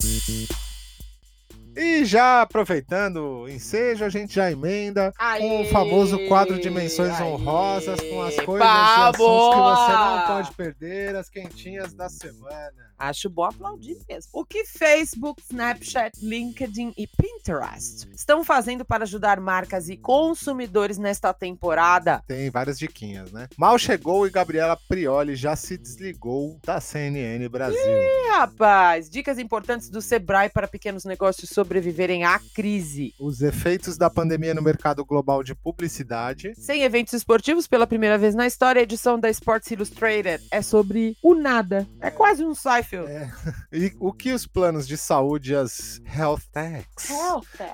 E 1.76 2.05
já 2.05 2.43
aproveitando 2.43 3.43
o 3.43 3.49
ensejo, 3.49 4.05
a 4.05 4.09
gente 4.09 4.35
já 4.35 4.50
emenda 4.50 5.12
com 5.38 5.62
o 5.62 5.64
famoso 5.67 6.19
quadro 6.29 6.59
de 6.59 6.69
menções 6.69 7.19
Aê, 7.19 7.25
honrosas, 7.25 8.00
com 8.00 8.23
as 8.23 8.38
aê, 8.38 8.45
coisas 8.45 8.69
e 8.69 9.00
assuntos 9.00 9.55
que 9.55 9.61
você 9.61 9.93
não 9.93 10.26
pode 10.26 10.52
perder, 10.52 11.17
as 11.17 11.29
quentinhas 11.31 11.95
da 11.95 12.09
semana. 12.09 12.91
Acho 13.02 13.28
bom 13.28 13.42
aplaudir 13.42 13.99
mesmo. 14.09 14.30
O 14.32 14.44
que 14.44 14.64
Facebook, 14.64 15.42
Snapchat, 15.50 16.25
LinkedIn 16.25 16.94
e 16.97 17.04
Pinterest 17.09 18.09
estão 18.14 18.44
fazendo 18.44 18.85
para 18.85 19.02
ajudar 19.02 19.40
marcas 19.40 19.88
e 19.88 19.97
consumidores 19.97 20.99
nesta 20.99 21.35
temporada? 21.35 22.23
Tem 22.28 22.49
várias 22.49 22.78
diquinhas, 22.78 23.32
né? 23.32 23.49
Mal 23.59 23.76
chegou 23.76 24.25
e 24.25 24.30
Gabriela 24.30 24.78
Prioli 24.88 25.35
já 25.35 25.56
se 25.56 25.76
desligou 25.76 26.61
da 26.64 26.80
CNN 26.80 27.49
Brasil. 27.49 27.76
Ih, 27.76 28.30
rapaz, 28.38 29.11
dicas 29.11 29.37
importantes 29.37 29.90
do 29.90 30.00
Sebrae 30.00 30.49
para 30.49 30.68
pequenos 30.68 31.04
negócios 31.04 31.50
sobreviverem 31.50 32.23
à 32.23 32.38
crise. 32.54 33.12
Os 33.18 33.42
efeitos 33.42 33.99
da 33.99 34.09
pandemia 34.09 34.54
no 34.54 34.62
mercado 34.62 35.04
global 35.04 35.42
de 35.42 35.56
publicidade. 35.56 36.52
Sem 36.54 36.85
eventos 36.85 37.14
esportivos 37.14 37.66
pela 37.66 37.85
primeira 37.85 38.16
vez 38.16 38.32
na 38.32 38.47
história, 38.47 38.78
a 38.78 38.85
edição 38.85 39.18
da 39.18 39.28
Sports 39.28 39.73
Illustrated 39.73 40.47
é 40.52 40.62
sobre 40.62 41.16
o 41.21 41.35
nada. 41.35 41.85
É 42.00 42.09
quase 42.09 42.44
um 42.44 42.54
Seinfeld. 42.92 43.32
E 43.72 43.94
o 43.99 44.12
que 44.12 44.32
os 44.32 44.46
planos 44.46 44.87
de 44.87 44.99
saúde 44.99 45.52
e 45.52 45.56
as 45.56 46.00
health 46.14 46.42
techs 46.52 47.08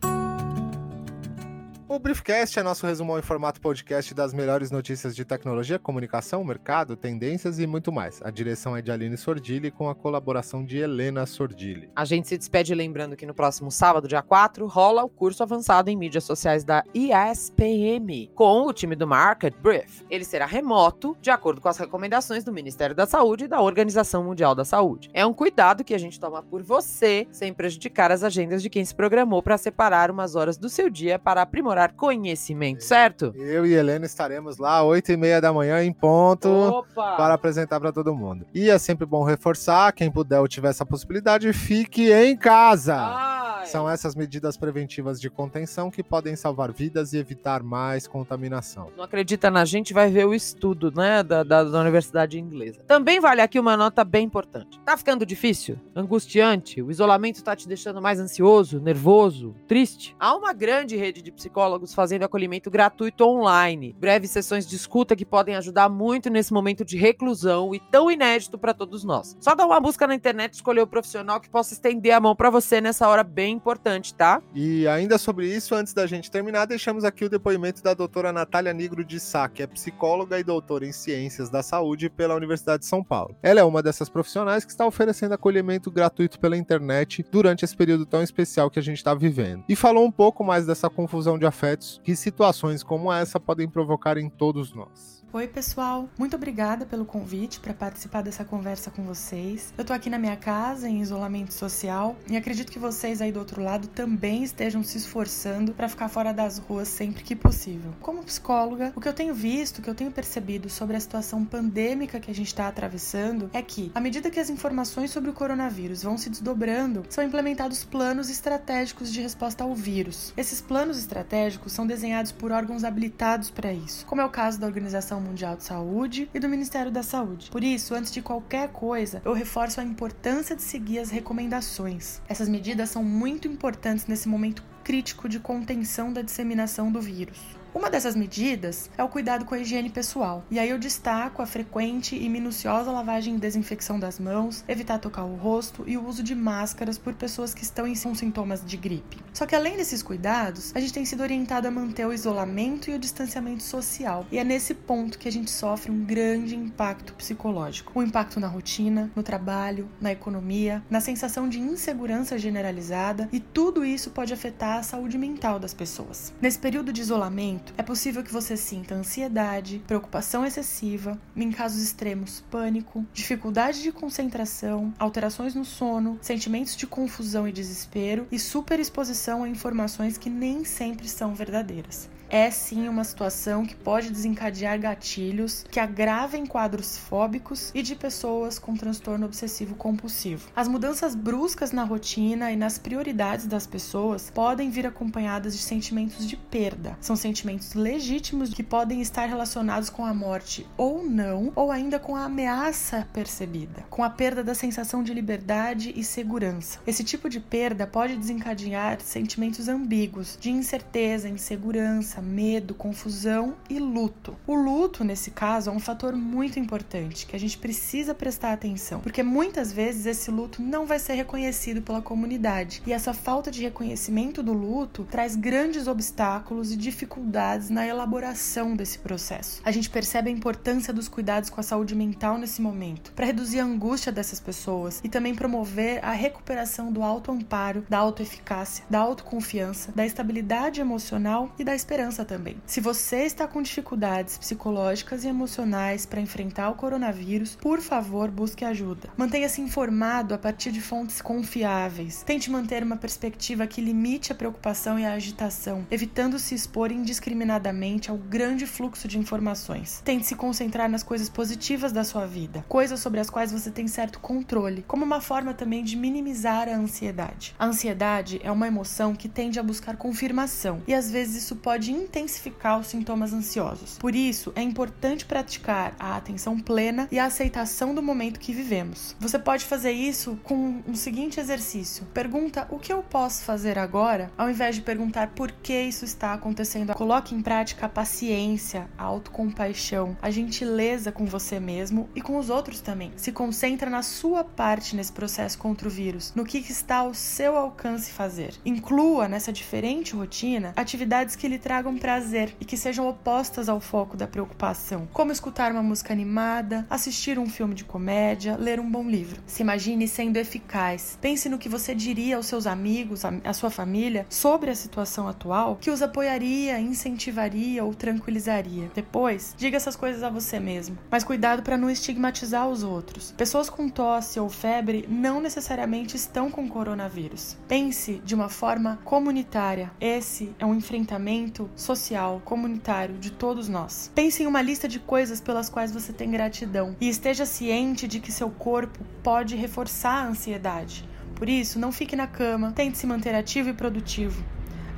O 1.94 1.98
Briefcast 2.00 2.58
é 2.58 2.62
nosso 2.64 2.84
resumão 2.84 3.20
em 3.20 3.22
formato 3.22 3.60
podcast 3.60 4.12
das 4.12 4.34
melhores 4.34 4.68
notícias 4.68 5.14
de 5.14 5.24
tecnologia, 5.24 5.78
comunicação, 5.78 6.42
mercado, 6.42 6.96
tendências 6.96 7.60
e 7.60 7.68
muito 7.68 7.92
mais. 7.92 8.20
A 8.24 8.32
direção 8.32 8.76
é 8.76 8.82
de 8.82 8.90
Aline 8.90 9.16
Sordilli 9.16 9.70
com 9.70 9.88
a 9.88 9.94
colaboração 9.94 10.64
de 10.64 10.76
Helena 10.76 11.24
Sordilli. 11.24 11.88
A 11.94 12.04
gente 12.04 12.26
se 12.26 12.36
despede 12.36 12.74
lembrando 12.74 13.14
que 13.14 13.24
no 13.24 13.32
próximo 13.32 13.70
sábado, 13.70 14.08
dia 14.08 14.22
4, 14.22 14.66
rola 14.66 15.04
o 15.04 15.08
curso 15.08 15.44
avançado 15.44 15.88
em 15.88 15.96
mídias 15.96 16.24
sociais 16.24 16.64
da 16.64 16.82
ISPM, 16.92 18.28
com 18.34 18.66
o 18.66 18.72
time 18.72 18.96
do 18.96 19.06
Market 19.06 19.54
Brief. 19.62 20.04
Ele 20.10 20.24
será 20.24 20.46
remoto, 20.46 21.16
de 21.22 21.30
acordo 21.30 21.60
com 21.60 21.68
as 21.68 21.78
recomendações 21.78 22.42
do 22.42 22.52
Ministério 22.52 22.96
da 22.96 23.06
Saúde 23.06 23.44
e 23.44 23.48
da 23.48 23.60
Organização 23.60 24.24
Mundial 24.24 24.56
da 24.56 24.64
Saúde. 24.64 25.10
É 25.14 25.24
um 25.24 25.32
cuidado 25.32 25.84
que 25.84 25.94
a 25.94 25.98
gente 25.98 26.18
toma 26.18 26.42
por 26.42 26.60
você, 26.60 27.28
sem 27.30 27.54
prejudicar 27.54 28.10
as 28.10 28.24
agendas 28.24 28.60
de 28.60 28.68
quem 28.68 28.84
se 28.84 28.96
programou 28.96 29.40
para 29.40 29.56
separar 29.56 30.10
umas 30.10 30.34
horas 30.34 30.58
do 30.58 30.68
seu 30.68 30.90
dia 30.90 31.20
para 31.20 31.40
aprimorar 31.40 31.83
conhecimento, 31.92 32.82
certo? 32.82 33.32
Eu 33.36 33.66
e 33.66 33.74
Helena 33.74 34.06
estaremos 34.06 34.58
lá 34.58 34.78
às 34.78 34.84
8 34.84 35.12
e 35.12 35.16
meia 35.16 35.40
da 35.40 35.52
manhã 35.52 35.82
em 35.82 35.92
ponto. 35.92 36.48
Opa! 36.48 37.16
Para 37.16 37.34
apresentar 37.34 37.80
para 37.80 37.92
todo 37.92 38.14
mundo. 38.14 38.46
E 38.54 38.70
é 38.70 38.78
sempre 38.78 39.06
bom 39.06 39.24
reforçar, 39.24 39.92
quem 39.92 40.10
puder 40.10 40.40
ou 40.40 40.48
tiver 40.48 40.70
essa 40.70 40.86
possibilidade, 40.86 41.52
fique 41.52 42.12
em 42.12 42.36
casa. 42.36 43.33
Ai. 43.64 43.70
São 43.70 43.88
essas 43.88 44.14
medidas 44.14 44.56
preventivas 44.56 45.20
de 45.20 45.30
contenção 45.30 45.90
que 45.90 46.02
podem 46.02 46.36
salvar 46.36 46.70
vidas 46.70 47.12
e 47.12 47.18
evitar 47.18 47.62
mais 47.62 48.06
contaminação. 48.06 48.90
não 48.96 49.04
acredita 49.04 49.50
na 49.50 49.64
gente, 49.64 49.94
vai 49.94 50.10
ver 50.10 50.26
o 50.26 50.34
estudo, 50.34 50.92
né, 50.94 51.22
da, 51.22 51.42
da, 51.42 51.64
da 51.64 51.80
Universidade 51.80 52.38
Inglesa. 52.38 52.82
Também 52.86 53.20
vale 53.20 53.40
aqui 53.40 53.58
uma 53.58 53.76
nota 53.76 54.04
bem 54.04 54.26
importante. 54.26 54.78
Tá 54.84 54.96
ficando 54.96 55.24
difícil? 55.24 55.78
Angustiante? 55.96 56.82
O 56.82 56.90
isolamento 56.90 57.42
tá 57.42 57.56
te 57.56 57.66
deixando 57.66 58.02
mais 58.02 58.20
ansioso, 58.20 58.80
nervoso, 58.80 59.54
triste? 59.66 60.14
Há 60.20 60.36
uma 60.36 60.52
grande 60.52 60.96
rede 60.96 61.22
de 61.22 61.32
psicólogos 61.32 61.94
fazendo 61.94 62.24
acolhimento 62.24 62.70
gratuito 62.70 63.24
online. 63.24 63.96
Breves 63.98 64.30
sessões 64.30 64.66
de 64.66 64.76
escuta 64.76 65.16
que 65.16 65.24
podem 65.24 65.56
ajudar 65.56 65.88
muito 65.88 66.28
nesse 66.28 66.52
momento 66.52 66.84
de 66.84 66.96
reclusão 66.98 67.74
e 67.74 67.80
tão 67.80 68.10
inédito 68.10 68.58
para 68.58 68.74
todos 68.74 69.04
nós. 69.04 69.36
Só 69.40 69.54
dá 69.54 69.64
uma 69.64 69.80
busca 69.80 70.06
na 70.06 70.14
internet 70.14 70.52
e 70.52 70.56
escolher 70.56 70.82
o 70.82 70.86
profissional 70.86 71.40
que 71.40 71.48
possa 71.48 71.72
estender 71.72 72.12
a 72.12 72.20
mão 72.20 72.36
para 72.36 72.50
você 72.50 72.80
nessa 72.80 73.08
hora 73.08 73.24
bem 73.24 73.53
importante, 73.54 74.14
tá? 74.14 74.42
E 74.54 74.86
ainda 74.86 75.16
sobre 75.16 75.46
isso, 75.46 75.74
antes 75.74 75.94
da 75.94 76.06
gente 76.06 76.30
terminar, 76.30 76.66
deixamos 76.66 77.04
aqui 77.04 77.24
o 77.24 77.30
depoimento 77.30 77.82
da 77.82 77.94
doutora 77.94 78.32
Natália 78.32 78.72
Nigro 78.72 79.04
de 79.04 79.18
Sá, 79.18 79.48
que 79.48 79.62
é 79.62 79.66
psicóloga 79.66 80.38
e 80.38 80.44
doutora 80.44 80.86
em 80.86 80.92
Ciências 80.92 81.48
da 81.48 81.62
Saúde 81.62 82.10
pela 82.10 82.34
Universidade 82.34 82.80
de 82.80 82.86
São 82.86 83.02
Paulo. 83.02 83.36
Ela 83.42 83.60
é 83.60 83.64
uma 83.64 83.82
dessas 83.82 84.08
profissionais 84.08 84.64
que 84.64 84.70
está 84.70 84.86
oferecendo 84.86 85.34
acolhimento 85.34 85.90
gratuito 85.90 86.38
pela 86.38 86.56
internet 86.56 87.24
durante 87.30 87.64
esse 87.64 87.76
período 87.76 88.04
tão 88.04 88.22
especial 88.22 88.70
que 88.70 88.78
a 88.78 88.82
gente 88.82 88.98
está 88.98 89.14
vivendo. 89.14 89.64
E 89.68 89.76
falou 89.76 90.04
um 90.04 90.12
pouco 90.12 90.44
mais 90.44 90.66
dessa 90.66 90.90
confusão 90.90 91.38
de 91.38 91.46
afetos 91.46 92.00
que 92.02 92.16
situações 92.16 92.82
como 92.82 93.12
essa 93.12 93.40
podem 93.40 93.68
provocar 93.68 94.18
em 94.18 94.28
todos 94.28 94.74
nós. 94.74 95.23
Oi, 95.34 95.48
pessoal. 95.48 96.08
Muito 96.16 96.36
obrigada 96.36 96.86
pelo 96.86 97.04
convite 97.04 97.58
para 97.58 97.74
participar 97.74 98.22
dessa 98.22 98.44
conversa 98.44 98.88
com 98.88 99.02
vocês. 99.02 99.74
Eu 99.76 99.84
tô 99.84 99.92
aqui 99.92 100.08
na 100.08 100.16
minha 100.16 100.36
casa 100.36 100.88
em 100.88 101.00
isolamento 101.00 101.52
social 101.52 102.14
e 102.30 102.36
acredito 102.36 102.70
que 102.70 102.78
vocês 102.78 103.20
aí 103.20 103.32
do 103.32 103.40
outro 103.40 103.60
lado 103.60 103.88
também 103.88 104.44
estejam 104.44 104.84
se 104.84 104.96
esforçando 104.96 105.72
para 105.72 105.88
ficar 105.88 106.08
fora 106.08 106.32
das 106.32 106.58
ruas 106.58 106.86
sempre 106.86 107.24
que 107.24 107.34
possível. 107.34 107.92
Como 108.00 108.22
psicóloga, 108.22 108.92
o 108.94 109.00
que 109.00 109.08
eu 109.08 109.12
tenho 109.12 109.34
visto, 109.34 109.78
o 109.78 109.82
que 109.82 109.90
eu 109.90 109.94
tenho 109.96 110.12
percebido 110.12 110.70
sobre 110.70 110.96
a 110.96 111.00
situação 111.00 111.44
pandêmica 111.44 112.20
que 112.20 112.30
a 112.30 112.34
gente 112.34 112.46
está 112.46 112.68
atravessando 112.68 113.50
é 113.52 113.60
que, 113.60 113.90
à 113.92 114.00
medida 114.00 114.30
que 114.30 114.38
as 114.38 114.48
informações 114.48 115.10
sobre 115.10 115.30
o 115.30 115.34
coronavírus 115.34 116.04
vão 116.04 116.16
se 116.16 116.30
desdobrando, 116.30 117.04
são 117.10 117.24
implementados 117.24 117.82
planos 117.82 118.30
estratégicos 118.30 119.12
de 119.12 119.20
resposta 119.20 119.64
ao 119.64 119.74
vírus. 119.74 120.32
Esses 120.36 120.60
planos 120.60 120.96
estratégicos 120.96 121.72
são 121.72 121.88
desenhados 121.88 122.30
por 122.30 122.52
órgãos 122.52 122.84
habilitados 122.84 123.50
para 123.50 123.72
isso, 123.72 124.06
como 124.06 124.20
é 124.20 124.24
o 124.24 124.30
caso 124.30 124.60
da 124.60 124.68
Organização 124.68 125.23
Mundial 125.24 125.56
de 125.56 125.64
Saúde 125.64 126.28
e 126.32 126.38
do 126.38 126.48
Ministério 126.48 126.92
da 126.92 127.02
Saúde. 127.02 127.50
Por 127.50 127.64
isso, 127.64 127.94
antes 127.94 128.12
de 128.12 128.22
qualquer 128.22 128.68
coisa, 128.68 129.22
eu 129.24 129.32
reforço 129.32 129.80
a 129.80 129.84
importância 129.84 130.54
de 130.54 130.62
seguir 130.62 130.98
as 130.98 131.10
recomendações. 131.10 132.20
Essas 132.28 132.48
medidas 132.48 132.90
são 132.90 133.02
muito 133.02 133.48
importantes 133.48 134.06
nesse 134.06 134.28
momento 134.28 134.62
crítico 134.84 135.28
de 135.28 135.40
contenção 135.40 136.12
da 136.12 136.22
disseminação 136.22 136.92
do 136.92 137.00
vírus. 137.00 137.63
Uma 137.74 137.90
dessas 137.90 138.14
medidas 138.14 138.88
é 138.96 139.02
o 139.02 139.08
cuidado 139.08 139.44
com 139.44 139.52
a 139.52 139.58
higiene 139.58 139.90
pessoal. 139.90 140.44
E 140.48 140.60
aí 140.60 140.70
eu 140.70 140.78
destaco 140.78 141.42
a 141.42 141.46
frequente 141.46 142.14
e 142.14 142.28
minuciosa 142.28 142.92
lavagem 142.92 143.34
e 143.34 143.38
desinfecção 143.38 143.98
das 143.98 144.20
mãos, 144.20 144.64
evitar 144.68 145.00
tocar 145.00 145.24
o 145.24 145.34
rosto 145.34 145.82
e 145.84 145.96
o 145.96 146.06
uso 146.06 146.22
de 146.22 146.36
máscaras 146.36 146.96
por 146.96 147.14
pessoas 147.14 147.52
que 147.52 147.64
estão 147.64 147.84
em 147.84 147.96
sintomas 147.96 148.64
de 148.64 148.76
gripe. 148.76 149.18
Só 149.32 149.44
que 149.44 149.56
além 149.56 149.76
desses 149.76 150.04
cuidados, 150.04 150.70
a 150.72 150.78
gente 150.78 150.92
tem 150.92 151.04
sido 151.04 151.24
orientado 151.24 151.66
a 151.66 151.70
manter 151.70 152.06
o 152.06 152.12
isolamento 152.12 152.90
e 152.90 152.94
o 152.94 152.98
distanciamento 152.98 153.64
social. 153.64 154.24
E 154.30 154.38
é 154.38 154.44
nesse 154.44 154.72
ponto 154.72 155.18
que 155.18 155.26
a 155.26 155.32
gente 155.32 155.50
sofre 155.50 155.90
um 155.90 156.04
grande 156.04 156.54
impacto 156.54 157.12
psicológico. 157.14 157.98
O 157.98 158.02
impacto 158.04 158.38
na 158.38 158.46
rotina, 158.46 159.10
no 159.16 159.22
trabalho, 159.24 159.88
na 160.00 160.12
economia, 160.12 160.80
na 160.88 161.00
sensação 161.00 161.48
de 161.48 161.58
insegurança 161.58 162.38
generalizada, 162.38 163.28
e 163.32 163.40
tudo 163.40 163.84
isso 163.84 164.12
pode 164.12 164.32
afetar 164.32 164.78
a 164.78 164.82
saúde 164.84 165.18
mental 165.18 165.58
das 165.58 165.74
pessoas. 165.74 166.32
Nesse 166.40 166.60
período 166.60 166.92
de 166.92 167.00
isolamento, 167.00 167.63
é 167.76 167.82
possível 167.82 168.22
que 168.22 168.32
você 168.32 168.56
sinta 168.56 168.94
ansiedade, 168.94 169.82
preocupação 169.86 170.44
excessiva, 170.44 171.20
em 171.36 171.50
casos 171.50 171.82
extremos, 171.82 172.42
pânico, 172.50 173.04
dificuldade 173.12 173.82
de 173.82 173.92
concentração, 173.92 174.92
alterações 174.98 175.54
no 175.54 175.64
sono, 175.64 176.18
sentimentos 176.20 176.76
de 176.76 176.86
confusão 176.86 177.48
e 177.48 177.52
desespero 177.52 178.26
e 178.30 178.38
superexposição 178.38 179.44
a 179.44 179.48
informações 179.48 180.18
que 180.18 180.30
nem 180.30 180.64
sempre 180.64 181.08
são 181.08 181.34
verdadeiras 181.34 182.08
é 182.28 182.50
sim 182.50 182.88
uma 182.88 183.04
situação 183.04 183.64
que 183.64 183.74
pode 183.74 184.10
desencadear 184.10 184.78
gatilhos 184.78 185.64
que 185.70 185.80
agravem 185.80 186.46
quadros 186.46 186.96
fóbicos 186.96 187.70
e 187.74 187.82
de 187.82 187.94
pessoas 187.94 188.58
com 188.58 188.76
transtorno 188.76 189.26
obsessivo 189.26 189.74
compulsivo. 189.74 190.48
As 190.54 190.68
mudanças 190.68 191.14
bruscas 191.14 191.72
na 191.72 191.84
rotina 191.84 192.52
e 192.52 192.56
nas 192.56 192.78
prioridades 192.78 193.46
das 193.46 193.66
pessoas 193.66 194.30
podem 194.30 194.70
vir 194.70 194.86
acompanhadas 194.86 195.56
de 195.56 195.62
sentimentos 195.62 196.26
de 196.26 196.36
perda. 196.36 196.96
São 197.00 197.16
sentimentos 197.16 197.74
legítimos 197.74 198.52
que 198.52 198.62
podem 198.62 199.00
estar 199.00 199.26
relacionados 199.26 199.90
com 199.90 200.04
a 200.04 200.14
morte 200.14 200.66
ou 200.76 201.04
não, 201.04 201.52
ou 201.54 201.70
ainda 201.70 201.98
com 201.98 202.16
a 202.16 202.24
ameaça 202.24 203.06
percebida, 203.12 203.84
com 203.90 204.02
a 204.02 204.10
perda 204.10 204.42
da 204.42 204.54
sensação 204.54 205.02
de 205.02 205.12
liberdade 205.12 205.92
e 205.94 206.02
segurança. 206.04 206.80
Esse 206.86 207.04
tipo 207.04 207.28
de 207.28 207.40
perda 207.40 207.86
pode 207.86 208.16
desencadear 208.16 209.00
sentimentos 209.00 209.68
ambíguos 209.68 210.38
de 210.40 210.50
incerteza, 210.50 211.28
insegurança, 211.28 212.20
medo, 212.24 212.74
confusão 212.74 213.54
e 213.68 213.78
luto. 213.78 214.36
O 214.46 214.54
luto, 214.54 215.04
nesse 215.04 215.30
caso, 215.30 215.70
é 215.70 215.72
um 215.72 215.78
fator 215.78 216.14
muito 216.14 216.58
importante 216.58 217.26
que 217.26 217.36
a 217.36 217.38
gente 217.38 217.58
precisa 217.58 218.14
prestar 218.14 218.52
atenção, 218.52 219.00
porque 219.00 219.22
muitas 219.22 219.72
vezes 219.72 220.06
esse 220.06 220.30
luto 220.30 220.62
não 220.62 220.86
vai 220.86 220.98
ser 220.98 221.14
reconhecido 221.14 221.82
pela 221.82 222.00
comunidade 222.00 222.82
e 222.86 222.92
essa 222.92 223.12
falta 223.12 223.50
de 223.50 223.62
reconhecimento 223.62 224.42
do 224.42 224.52
luto 224.52 225.06
traz 225.10 225.36
grandes 225.36 225.86
obstáculos 225.86 226.72
e 226.72 226.76
dificuldades 226.76 227.70
na 227.70 227.86
elaboração 227.86 228.74
desse 228.74 228.98
processo. 228.98 229.60
A 229.64 229.70
gente 229.70 229.90
percebe 229.90 230.30
a 230.30 230.32
importância 230.32 230.92
dos 230.92 231.08
cuidados 231.08 231.50
com 231.50 231.60
a 231.60 231.64
saúde 231.64 231.94
mental 231.94 232.38
nesse 232.38 232.62
momento, 232.62 233.12
para 233.12 233.26
reduzir 233.26 233.60
a 233.60 233.64
angústia 233.64 234.12
dessas 234.12 234.40
pessoas 234.40 235.00
e 235.02 235.08
também 235.08 235.34
promover 235.34 236.04
a 236.04 236.12
recuperação 236.12 236.92
do 236.92 237.02
autoamparo, 237.02 237.84
da 237.88 237.98
autoeficácia, 237.98 238.84
da 238.88 238.98
autoconfiança, 238.98 239.92
da 239.92 240.06
estabilidade 240.06 240.80
emocional 240.80 241.52
e 241.58 241.64
da 241.64 241.74
esperança 241.74 242.03
também. 242.24 242.56
Se 242.66 242.80
você 242.80 243.24
está 243.24 243.46
com 243.46 243.62
dificuldades 243.62 244.36
psicológicas 244.36 245.24
e 245.24 245.28
emocionais 245.28 246.04
para 246.04 246.20
enfrentar 246.20 246.70
o 246.70 246.74
coronavírus, 246.74 247.56
por 247.56 247.80
favor, 247.80 248.30
busque 248.30 248.64
ajuda. 248.64 249.08
Mantenha-se 249.16 249.60
informado 249.60 250.34
a 250.34 250.38
partir 250.38 250.72
de 250.72 250.80
fontes 250.80 251.22
confiáveis. 251.22 252.22
Tente 252.24 252.50
manter 252.50 252.82
uma 252.82 252.96
perspectiva 252.96 253.66
que 253.66 253.80
limite 253.80 254.32
a 254.32 254.34
preocupação 254.34 254.98
e 254.98 255.04
a 255.04 255.14
agitação, 255.14 255.86
evitando 255.90 256.38
se 256.38 256.54
expor 256.54 256.90
indiscriminadamente 256.92 258.10
ao 258.10 258.16
grande 258.16 258.66
fluxo 258.66 259.08
de 259.08 259.18
informações. 259.18 260.02
Tente 260.04 260.26
se 260.26 260.34
concentrar 260.34 260.90
nas 260.90 261.02
coisas 261.02 261.28
positivas 261.28 261.92
da 261.92 262.04
sua 262.04 262.26
vida, 262.26 262.64
coisas 262.68 263.00
sobre 263.00 263.20
as 263.20 263.30
quais 263.30 263.52
você 263.52 263.70
tem 263.70 263.88
certo 263.88 264.18
controle, 264.18 264.84
como 264.86 265.04
uma 265.04 265.20
forma 265.20 265.54
também 265.54 265.82
de 265.84 265.96
minimizar 265.96 266.68
a 266.68 266.76
ansiedade. 266.76 267.54
A 267.58 267.66
ansiedade 267.66 268.40
é 268.42 268.50
uma 268.50 268.66
emoção 268.66 269.14
que 269.14 269.28
tende 269.28 269.58
a 269.58 269.62
buscar 269.62 269.96
confirmação 269.96 270.82
e 270.86 270.94
às 270.94 271.10
vezes 271.10 271.44
isso 271.44 271.56
pode 271.56 271.92
intensificar 271.94 272.78
os 272.78 272.88
sintomas 272.88 273.32
ansiosos. 273.32 273.98
Por 273.98 274.14
isso, 274.14 274.52
é 274.54 274.62
importante 274.62 275.24
praticar 275.24 275.94
a 275.98 276.16
atenção 276.16 276.58
plena 276.58 277.08
e 277.10 277.18
a 277.18 277.26
aceitação 277.26 277.94
do 277.94 278.02
momento 278.02 278.40
que 278.40 278.52
vivemos. 278.52 279.16
Você 279.20 279.38
pode 279.38 279.64
fazer 279.64 279.92
isso 279.92 280.38
com 280.42 280.82
um 280.86 280.94
seguinte 280.94 281.40
exercício: 281.40 282.04
pergunta 282.12 282.66
o 282.70 282.78
que 282.78 282.92
eu 282.92 283.02
posso 283.02 283.44
fazer 283.44 283.78
agora, 283.78 284.30
ao 284.36 284.50
invés 284.50 284.76
de 284.76 284.82
perguntar 284.82 285.28
por 285.28 285.50
que 285.50 285.78
isso 285.80 286.04
está 286.04 286.32
acontecendo. 286.32 286.94
Coloque 286.94 287.34
em 287.34 287.42
prática 287.42 287.86
a 287.86 287.88
paciência, 287.88 288.88
a 288.96 289.04
autocompaixão, 289.04 290.16
a 290.20 290.30
gentileza 290.30 291.12
com 291.12 291.24
você 291.24 291.60
mesmo 291.60 292.08
e 292.14 292.20
com 292.20 292.36
os 292.38 292.50
outros 292.50 292.80
também. 292.80 293.12
Se 293.16 293.32
concentra 293.32 293.90
na 293.90 294.02
sua 294.02 294.44
parte 294.44 294.96
nesse 294.96 295.12
processo 295.12 295.58
contra 295.58 295.88
o 295.88 295.90
vírus, 295.90 296.32
no 296.34 296.44
que 296.44 296.58
está 296.58 296.96
ao 296.96 297.14
seu 297.14 297.56
alcance 297.56 298.10
fazer. 298.10 298.54
Inclua 298.64 299.28
nessa 299.28 299.52
diferente 299.52 300.14
rotina 300.14 300.72
atividades 300.76 301.36
que 301.36 301.48
lhe 301.48 301.58
tragam 301.58 301.83
tragam 301.84 301.98
prazer 301.98 302.56
e 302.58 302.64
que 302.64 302.76
sejam 302.76 303.06
opostas 303.06 303.68
ao 303.68 303.78
foco 303.78 304.16
da 304.16 304.26
preocupação, 304.26 305.06
como 305.12 305.30
escutar 305.30 305.70
uma 305.70 305.82
música 305.82 306.14
animada, 306.14 306.86
assistir 306.88 307.38
um 307.38 307.46
filme 307.46 307.74
de 307.74 307.84
comédia, 307.84 308.56
ler 308.56 308.80
um 308.80 308.90
bom 308.90 309.06
livro. 309.06 309.42
Se 309.46 309.62
imagine 309.62 310.08
sendo 310.08 310.38
eficaz. 310.38 311.18
Pense 311.20 311.48
no 311.48 311.58
que 311.58 311.68
você 311.68 311.94
diria 311.94 312.36
aos 312.36 312.46
seus 312.46 312.66
amigos, 312.66 313.22
à 313.24 313.52
sua 313.52 313.68
família, 313.68 314.26
sobre 314.30 314.70
a 314.70 314.74
situação 314.74 315.28
atual, 315.28 315.76
que 315.76 315.90
os 315.90 316.00
apoiaria, 316.00 316.80
incentivaria 316.80 317.84
ou 317.84 317.94
tranquilizaria. 317.94 318.90
Depois, 318.94 319.54
diga 319.58 319.76
essas 319.76 319.96
coisas 319.96 320.22
a 320.22 320.30
você 320.30 320.58
mesmo. 320.58 320.96
Mas 321.10 321.24
cuidado 321.24 321.62
para 321.62 321.76
não 321.76 321.90
estigmatizar 321.90 322.66
os 322.66 322.82
outros. 322.82 323.34
Pessoas 323.36 323.68
com 323.68 323.90
tosse 323.90 324.40
ou 324.40 324.48
febre 324.48 325.04
não 325.08 325.40
necessariamente 325.40 326.16
estão 326.16 326.50
com 326.50 326.66
coronavírus. 326.66 327.58
Pense 327.68 328.22
de 328.24 328.34
uma 328.34 328.48
forma 328.48 328.98
comunitária. 329.04 329.92
Esse 330.00 330.54
é 330.58 330.64
um 330.64 330.74
enfrentamento 330.74 331.70
social, 331.76 332.40
comunitário 332.44 333.16
de 333.16 333.30
todos 333.30 333.68
nós. 333.68 334.10
Pense 334.14 334.42
em 334.42 334.46
uma 334.46 334.62
lista 334.62 334.86
de 334.86 334.98
coisas 334.98 335.40
pelas 335.40 335.68
quais 335.68 335.92
você 335.92 336.12
tem 336.12 336.30
gratidão 336.30 336.96
e 337.00 337.08
esteja 337.08 337.44
ciente 337.44 338.06
de 338.06 338.20
que 338.20 338.32
seu 338.32 338.50
corpo 338.50 339.04
pode 339.22 339.56
reforçar 339.56 340.24
a 340.24 340.28
ansiedade. 340.28 341.08
Por 341.34 341.48
isso, 341.48 341.78
não 341.78 341.90
fique 341.90 342.14
na 342.14 342.26
cama, 342.26 342.72
tente 342.72 342.96
se 342.96 343.06
manter 343.06 343.34
ativo 343.34 343.68
e 343.68 343.74
produtivo. 343.74 344.44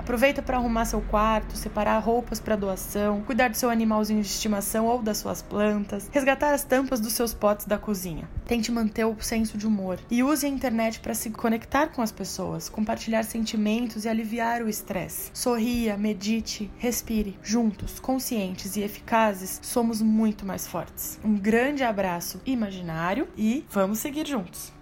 Aproveita 0.06 0.40
para 0.40 0.56
arrumar 0.56 0.84
seu 0.84 1.00
quarto, 1.00 1.56
separar 1.56 1.98
roupas 1.98 2.38
para 2.38 2.54
doação, 2.54 3.22
cuidar 3.22 3.50
do 3.50 3.56
seu 3.56 3.68
animalzinho 3.68 4.22
de 4.22 4.28
estimação 4.28 4.86
ou 4.86 5.02
das 5.02 5.18
suas 5.18 5.42
plantas, 5.42 6.08
resgatar 6.12 6.54
as 6.54 6.62
tampas 6.62 7.00
dos 7.00 7.12
seus 7.12 7.34
potes 7.34 7.66
da 7.66 7.76
cozinha. 7.76 8.30
Tente 8.46 8.70
manter 8.70 9.04
o 9.04 9.16
senso 9.18 9.58
de 9.58 9.66
humor 9.66 9.98
e 10.08 10.22
use 10.22 10.46
a 10.46 10.48
internet 10.48 11.00
para 11.00 11.12
se 11.12 11.30
conectar 11.30 11.88
com 11.88 12.02
as 12.02 12.12
pessoas, 12.12 12.68
compartilhar 12.68 13.24
sentimentos 13.24 14.04
e 14.04 14.08
aliviar 14.08 14.62
o 14.62 14.68
estresse. 14.68 15.32
Sorria, 15.34 15.96
medite, 15.96 16.70
respire. 16.78 17.36
Juntos, 17.42 17.98
conscientes 17.98 18.76
e 18.76 18.82
eficazes, 18.82 19.58
somos 19.60 20.00
muito 20.00 20.46
mais 20.46 20.68
fortes. 20.68 21.18
Um 21.24 21.34
grande 21.34 21.82
abraço 21.82 22.40
imaginário 22.46 23.26
e 23.36 23.64
vamos 23.72 23.98
seguir 23.98 24.24
juntos. 24.24 24.75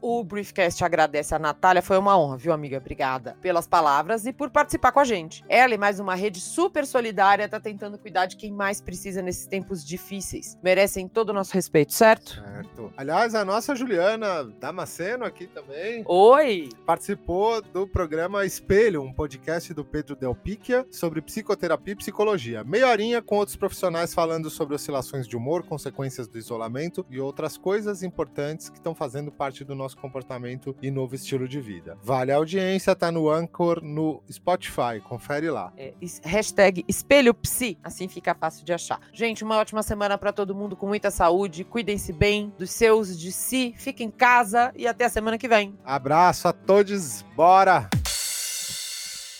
O 0.00 0.22
Briefcast 0.22 0.84
agradece 0.84 1.34
a 1.34 1.38
Natália, 1.38 1.82
foi 1.82 1.98
uma 1.98 2.16
honra, 2.16 2.36
viu, 2.36 2.52
amiga? 2.52 2.78
Obrigada 2.78 3.36
pelas 3.40 3.66
palavras 3.66 4.26
e 4.26 4.32
por 4.32 4.48
participar 4.48 4.92
com 4.92 5.00
a 5.00 5.04
gente. 5.04 5.44
Ela 5.48 5.74
e 5.74 5.78
mais 5.78 5.98
uma 5.98 6.14
rede 6.14 6.40
super 6.40 6.86
solidária 6.86 7.48
tá 7.48 7.58
tentando 7.58 7.98
cuidar 7.98 8.26
de 8.26 8.36
quem 8.36 8.52
mais 8.52 8.80
precisa 8.80 9.20
nesses 9.20 9.46
tempos 9.46 9.84
difíceis. 9.84 10.56
Merecem 10.62 11.08
todo 11.08 11.30
o 11.30 11.32
nosso 11.32 11.52
respeito, 11.52 11.92
certo? 11.92 12.34
Certo. 12.34 12.87
Aliás, 12.98 13.32
a 13.32 13.44
nossa 13.44 13.76
Juliana 13.76 14.42
Damasceno 14.58 15.24
aqui 15.24 15.46
também 15.46 16.02
Oi! 16.04 16.68
participou 16.84 17.62
do 17.62 17.86
programa 17.86 18.44
Espelho, 18.44 19.02
um 19.02 19.12
podcast 19.12 19.72
do 19.72 19.84
Pedro 19.84 20.16
Del 20.16 20.34
Picchia 20.34 20.84
sobre 20.90 21.22
psicoterapia 21.22 21.92
e 21.92 21.96
psicologia. 21.96 22.64
Meia 22.64 22.88
horinha 22.88 23.22
com 23.22 23.36
outros 23.36 23.56
profissionais 23.56 24.12
falando 24.12 24.50
sobre 24.50 24.74
oscilações 24.74 25.28
de 25.28 25.36
humor, 25.36 25.62
consequências 25.62 26.26
do 26.26 26.38
isolamento 26.38 27.06
e 27.08 27.20
outras 27.20 27.56
coisas 27.56 28.02
importantes 28.02 28.68
que 28.68 28.78
estão 28.78 28.96
fazendo 28.96 29.30
parte 29.30 29.62
do 29.62 29.76
nosso 29.76 29.96
comportamento 29.96 30.74
e 30.82 30.90
novo 30.90 31.14
estilo 31.14 31.46
de 31.46 31.60
vida. 31.60 31.96
Vale 32.02 32.32
a 32.32 32.36
audiência, 32.36 32.96
tá 32.96 33.12
no 33.12 33.30
Anchor, 33.30 33.80
no 33.80 34.24
Spotify, 34.28 35.00
confere 35.08 35.48
lá. 35.48 35.72
É, 35.76 35.94
hashtag 36.24 36.84
espelho 36.88 37.32
psi, 37.32 37.78
assim 37.80 38.08
fica 38.08 38.34
fácil 38.34 38.64
de 38.64 38.72
achar. 38.72 38.98
Gente, 39.12 39.44
uma 39.44 39.56
ótima 39.56 39.84
semana 39.84 40.18
pra 40.18 40.32
todo 40.32 40.52
mundo 40.52 40.74
com 40.74 40.88
muita 40.88 41.12
saúde. 41.12 41.62
Cuidem-se 41.62 42.12
bem 42.12 42.52
dos 42.58 42.72
seus, 42.72 42.87
de 42.96 43.30
si. 43.32 43.74
Fiquem 43.76 44.08
em 44.08 44.10
casa 44.10 44.72
e 44.74 44.86
até 44.86 45.04
a 45.04 45.08
semana 45.08 45.38
que 45.38 45.48
vem. 45.48 45.78
Abraço 45.84 46.48
a 46.48 46.52
todos, 46.52 47.22
bora! 47.36 47.88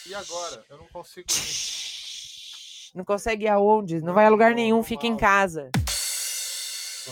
E 0.06 0.14
agora? 0.14 0.64
Eu 0.70 0.78
não 0.78 0.86
consigo. 0.86 1.26
Não 2.94 3.04
consegue 3.04 3.44
ir 3.44 3.48
aonde? 3.48 4.00
Não 4.00 4.14
vai 4.14 4.26
a 4.26 4.28
lugar 4.30 4.54
nenhum, 4.54 4.82
fica 4.82 5.06
em 5.06 5.16
casa. 5.16 5.70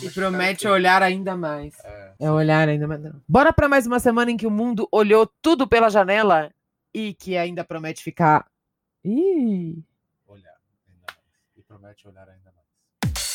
E 0.02 0.10
promete 0.10 0.66
olhar 0.68 1.02
ainda 1.02 1.36
mais. 1.36 1.74
É 2.18 2.30
olhar 2.30 2.68
ainda 2.68 2.86
mais. 2.86 3.02
não. 3.02 3.20
Bora 3.28 3.52
pra 3.52 3.68
mais 3.68 3.86
uma 3.86 3.98
semana 3.98 4.30
em 4.30 4.36
que 4.36 4.46
o 4.46 4.50
mundo 4.50 4.88
olhou 4.92 5.26
tudo 5.40 5.66
pela 5.66 5.90
janela 5.90 6.50
e 6.94 7.14
que 7.14 7.36
ainda 7.36 7.64
promete 7.64 8.02
ficar. 8.02 8.46
Ih! 9.04 9.82
olhar 10.26 10.54
ainda 10.88 11.06
mais. 11.06 11.18
E 11.56 11.62
promete 11.62 12.08
olhar 12.08 12.28
ainda 12.28 12.52
mais. 12.52 12.55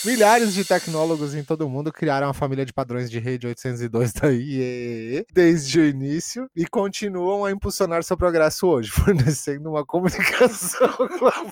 Milhares 0.03 0.55
de 0.55 0.65
tecnólogos 0.65 1.35
em 1.35 1.43
todo 1.43 1.61
o 1.61 1.69
mundo 1.69 1.93
criaram 1.93 2.27
a 2.27 2.33
família 2.33 2.65
de 2.65 2.73
padrões 2.73 3.09
de 3.09 3.19
rede 3.19 3.45
802 3.45 4.13
da 4.13 4.31
IEEE 4.31 5.27
desde 5.31 5.79
o 5.79 5.85
início 5.85 6.49
e 6.55 6.65
continuam 6.65 7.45
a 7.45 7.51
impulsionar 7.51 8.03
seu 8.03 8.17
progresso 8.17 8.67
hoje, 8.67 8.89
fornecendo 8.91 9.69
uma 9.69 9.85
comunicação 9.85 10.89
global. 11.19 11.51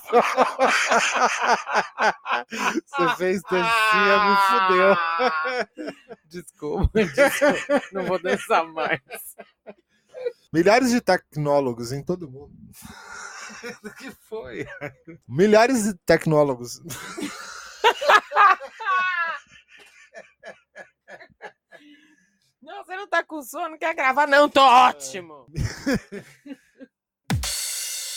Você 2.50 3.16
fez 3.18 3.42
dancinha, 3.44 4.18
me 4.26 4.36
fudeu. 4.50 4.98
Desculpa, 6.28 7.04
desculpa. 7.04 7.84
Não 7.92 8.06
vou 8.06 8.20
dançar 8.20 8.66
mais. 8.66 9.00
Milhares 10.52 10.90
de 10.90 11.02
tecnólogos 11.02 11.92
em 11.92 12.04
todo 12.04 12.24
o 12.24 12.32
mundo. 12.32 12.54
O 13.84 13.90
que 13.92 14.12
foi? 14.28 14.66
Milhares 15.28 15.84
de 15.84 15.94
tecnólogos. 16.06 16.82
Não, 22.62 22.84
você 22.84 22.96
não 22.96 23.08
tá 23.08 23.24
com 23.24 23.42
sono, 23.42 23.70
não 23.70 23.78
quer 23.80 23.96
gravar? 23.96 24.28
Não, 24.28 24.48
tô 24.48 24.62
ótimo. 24.62 25.48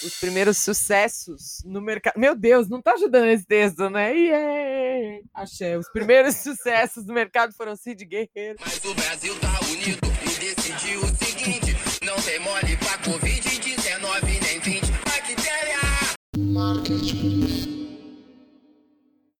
Os 0.05 0.18
primeiros 0.18 0.59
sucessos 0.59 1.62
no 1.64 1.81
mercado. 1.81 2.18
Meu 2.18 2.35
Deus, 2.35 2.68
não 2.68 2.83
tá 2.83 2.92
ajudando 2.92 3.29
esse 3.29 3.46
texto, 3.46 3.88
né? 3.88 4.12
Yeah! 4.12 5.22
Achei. 5.33 5.77
Os 5.77 5.88
primeiros 5.90 6.37
sucessos 6.42 7.05
do 7.05 7.12
mercado 7.12 7.55
foram 7.55 7.77
Cid 7.77 8.05
Guerreiro. 8.05 8.59
Mas 8.61 8.85
o 8.85 8.94
Brasil 8.94 9.38
tá 9.38 9.59
unido 9.70 10.01
e 10.22 10.55
decidiu 10.55 11.01
o 11.01 11.25
seguinte: 11.25 11.77
não 12.05 12.16
tem 12.16 12.40
mole 12.40 12.77
pra 12.79 12.98
Covid-19 12.98 14.42
nem 14.42 14.59
20 14.61 14.90
bactéria. 15.05 15.79
Marketing. 16.37 17.82